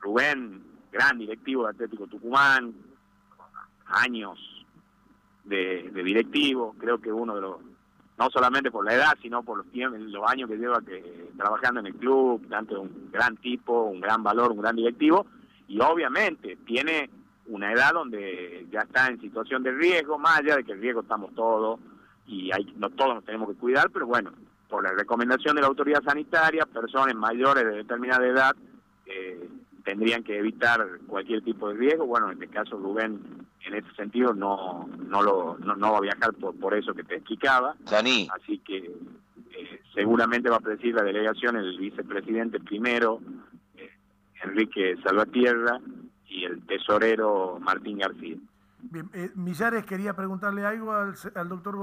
Rubén, 0.00 0.62
gran 0.92 1.18
directivo 1.18 1.64
de 1.64 1.70
Atlético 1.70 2.06
Tucumán, 2.06 2.74
años 3.86 4.38
de 5.44 5.90
directivo, 5.92 6.74
creo 6.78 7.00
que 7.00 7.12
uno 7.12 7.34
de 7.34 7.40
los 7.40 7.56
no 8.18 8.30
solamente 8.30 8.70
por 8.70 8.84
la 8.84 8.94
edad, 8.94 9.12
sino 9.20 9.42
por 9.42 9.58
los, 9.58 9.66
los 9.72 10.30
años 10.30 10.48
que 10.48 10.56
lleva 10.56 10.80
que, 10.80 11.30
trabajando 11.36 11.80
en 11.80 11.86
el 11.86 11.94
club, 11.96 12.48
tanto 12.48 12.80
un 12.80 13.10
gran 13.12 13.36
tipo, 13.36 13.84
un 13.84 14.00
gran 14.00 14.22
valor, 14.22 14.52
un 14.52 14.60
gran 14.60 14.76
directivo, 14.76 15.26
y 15.68 15.80
obviamente 15.80 16.56
tiene 16.64 17.10
una 17.48 17.72
edad 17.72 17.92
donde 17.92 18.66
ya 18.70 18.80
está 18.80 19.08
en 19.08 19.20
situación 19.20 19.62
de 19.62 19.72
riesgo, 19.72 20.18
más 20.18 20.38
allá 20.38 20.56
de 20.56 20.64
que 20.64 20.72
el 20.72 20.80
riesgo 20.80 21.02
estamos 21.02 21.34
todos, 21.34 21.78
y 22.26 22.50
hay, 22.52 22.64
no 22.76 22.90
todos 22.90 23.16
nos 23.16 23.24
tenemos 23.24 23.48
que 23.48 23.56
cuidar, 23.56 23.90
pero 23.90 24.06
bueno, 24.06 24.32
por 24.68 24.82
la 24.82 24.92
recomendación 24.92 25.54
de 25.56 25.62
la 25.62 25.68
autoridad 25.68 26.02
sanitaria, 26.02 26.66
personas 26.66 27.14
mayores 27.14 27.64
de 27.64 27.76
determinada 27.76 28.26
edad 28.26 28.56
eh, 29.06 29.48
tendrían 29.84 30.24
que 30.24 30.38
evitar 30.38 30.84
cualquier 31.06 31.42
tipo 31.42 31.68
de 31.68 31.74
riesgo. 31.74 32.06
Bueno, 32.06 32.26
en 32.26 32.34
este 32.34 32.48
caso 32.48 32.76
Rubén 32.76 33.46
en 33.64 33.74
ese 33.74 33.92
sentido 33.94 34.34
no 34.34 34.88
no 35.08 35.22
lo 35.22 35.58
no, 35.58 35.92
va 35.92 35.98
a 35.98 36.00
viajar 36.00 36.32
por, 36.34 36.54
por 36.56 36.74
eso 36.74 36.94
que 36.94 37.04
te 37.04 37.16
explicaba. 37.16 37.76
Así 37.86 38.58
que 38.58 38.76
eh, 38.76 39.80
seguramente 39.94 40.50
va 40.50 40.56
a 40.56 40.60
presidir 40.60 40.94
la 40.94 41.02
delegación 41.02 41.56
el 41.56 41.78
vicepresidente 41.78 42.60
primero, 42.60 43.20
eh, 43.76 43.90
Enrique 44.42 44.96
Salvatierra, 45.02 45.80
y 46.28 46.44
el 46.44 46.64
tesorero 46.66 47.58
Martín 47.60 47.98
García. 47.98 48.36
Bien, 48.82 49.08
eh, 49.14 49.30
Millares 49.34 49.86
quería 49.86 50.14
preguntarle 50.14 50.64
algo 50.64 50.92
al, 50.92 51.14
al 51.34 51.48
doctor 51.48 51.76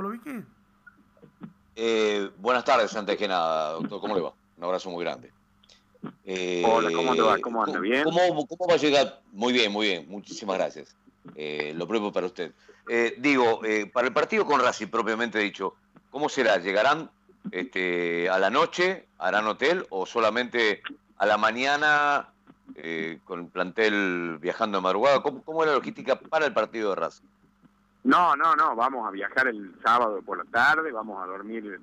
Golovici. 1.75 2.33
buenas 2.39 2.63
tardes, 2.63 2.95
antes 2.95 3.17
que 3.17 3.27
nada, 3.27 3.73
doctor, 3.73 3.99
¿cómo 3.99 4.15
le 4.15 4.21
va? 4.21 4.33
Un 4.57 4.63
abrazo 4.63 4.89
muy 4.89 5.03
grande. 5.03 5.31
Hola, 6.65 6.91
¿cómo 6.93 7.15
te 7.15 7.21
va? 7.21 7.37
¿Cómo 7.39 7.63
anda? 7.63 7.79
¿Bien? 7.79 8.03
¿Cómo, 8.03 8.47
¿Cómo 8.47 8.67
va 8.67 8.75
a 8.75 8.77
llegar? 8.77 9.21
Muy 9.31 9.53
bien, 9.53 9.71
muy 9.71 9.87
bien, 9.87 10.05
muchísimas 10.09 10.57
gracias. 10.57 10.95
Eh, 11.35 11.73
lo 11.75 11.87
propio 11.87 12.11
para 12.11 12.27
usted. 12.27 12.51
Eh, 12.89 13.15
digo, 13.17 13.63
eh, 13.63 13.89
para 13.91 14.07
el 14.07 14.13
partido 14.13 14.45
con 14.45 14.59
Racing, 14.59 14.87
propiamente 14.87 15.39
dicho, 15.39 15.75
¿cómo 16.11 16.27
será? 16.29 16.57
¿Llegarán 16.57 17.09
este, 17.51 18.29
a 18.29 18.37
la 18.39 18.49
noche, 18.49 19.05
harán 19.17 19.47
hotel 19.47 19.85
o 19.89 20.05
solamente 20.05 20.81
a 21.17 21.25
la 21.25 21.37
mañana 21.37 22.29
con 23.25 23.41
el 23.41 23.45
plantel 23.47 24.37
viajando 24.39 24.79
de 24.79 24.81
madrugada? 24.81 25.21
¿Cómo, 25.21 25.41
¿Cómo, 25.43 25.63
es 25.63 25.67
la 25.67 25.75
logística 25.75 26.19
para 26.19 26.45
el 26.45 26.53
partido 26.53 26.89
de 26.89 26.95
Racing? 26.95 27.25
No, 28.03 28.35
no, 28.35 28.55
no, 28.55 28.75
vamos 28.75 29.07
a 29.07 29.11
viajar 29.11 29.47
el 29.47 29.75
sábado 29.83 30.21
por 30.21 30.37
la 30.37 30.45
tarde, 30.45 30.91
vamos 30.91 31.21
a 31.23 31.25
dormir 31.25 31.79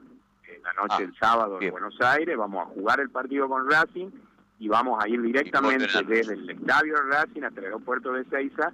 la 0.62 0.72
noche 0.74 0.96
ah, 0.98 1.02
el 1.02 1.16
sábado 1.16 1.59
en 1.61 1.70
Buenos 1.70 1.98
Aires, 2.00 2.37
vamos 2.37 2.66
a 2.66 2.70
jugar 2.70 3.00
el 3.00 3.11
partido 3.11 3.48
con 3.48 3.70
Racing 3.70 4.11
y 4.59 4.68
vamos 4.68 5.02
a 5.02 5.09
ir 5.09 5.22
directamente 5.22 5.87
desde 6.06 6.35
el 6.35 6.50
estadio 6.50 6.94
de 6.94 7.02
Racing 7.02 7.42
hasta 7.42 7.61
el 7.61 7.66
aeropuerto 7.66 8.12
de 8.12 8.24
Ceiza 8.24 8.72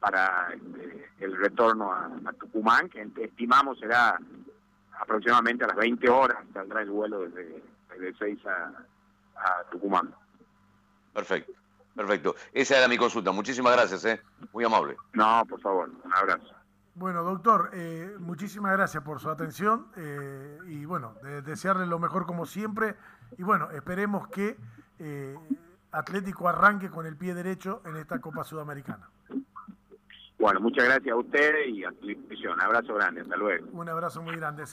para 0.00 0.48
este, 0.54 1.10
el 1.20 1.36
retorno 1.36 1.92
a, 1.92 2.10
Tucumán, 2.38 2.88
que 2.88 3.06
estimamos 3.22 3.78
será 3.78 4.18
aproximadamente 4.98 5.64
a 5.64 5.68
las 5.68 5.76
20 5.76 6.08
horas, 6.08 6.38
saldrá 6.54 6.80
el 6.80 6.90
vuelo 6.90 7.20
desde, 7.20 7.62
desde 7.90 8.18
6 8.18 8.38
a, 8.46 8.72
Tucumán. 9.70 10.14
Perfecto, 11.12 11.52
perfecto. 11.94 12.34
Esa 12.52 12.78
era 12.78 12.88
mi 12.88 12.96
consulta. 12.96 13.32
Muchísimas 13.32 13.74
gracias, 13.74 14.04
¿eh? 14.06 14.20
muy 14.52 14.64
amable. 14.64 14.96
No, 15.12 15.44
por 15.46 15.60
favor, 15.60 15.90
un 16.02 16.14
abrazo. 16.14 16.54
Bueno, 16.98 17.22
doctor, 17.22 17.68
eh, 17.74 18.16
muchísimas 18.18 18.72
gracias 18.72 19.02
por 19.02 19.20
su 19.20 19.28
atención 19.28 19.88
eh, 19.96 20.58
y 20.66 20.86
bueno, 20.86 21.12
desearle 21.44 21.86
lo 21.86 21.98
mejor 21.98 22.24
como 22.24 22.46
siempre 22.46 22.94
y 23.36 23.42
bueno, 23.42 23.70
esperemos 23.70 24.28
que 24.28 24.56
eh, 24.98 25.36
Atlético 25.92 26.48
arranque 26.48 26.88
con 26.88 27.04
el 27.04 27.14
pie 27.14 27.34
derecho 27.34 27.82
en 27.84 27.96
esta 27.96 28.18
Copa 28.18 28.44
Sudamericana. 28.44 29.10
Bueno, 30.38 30.60
muchas 30.60 30.86
gracias 30.86 31.12
a 31.12 31.16
ustedes 31.16 31.68
y 31.68 31.84
a 31.84 31.90
tu 31.92 32.06
disposición. 32.06 32.58
Abrazo 32.62 32.94
grande, 32.94 33.20
hasta 33.20 33.36
luego. 33.36 33.66
Un 33.72 33.88
abrazo 33.90 34.22
muy 34.22 34.34
grande. 34.36 34.64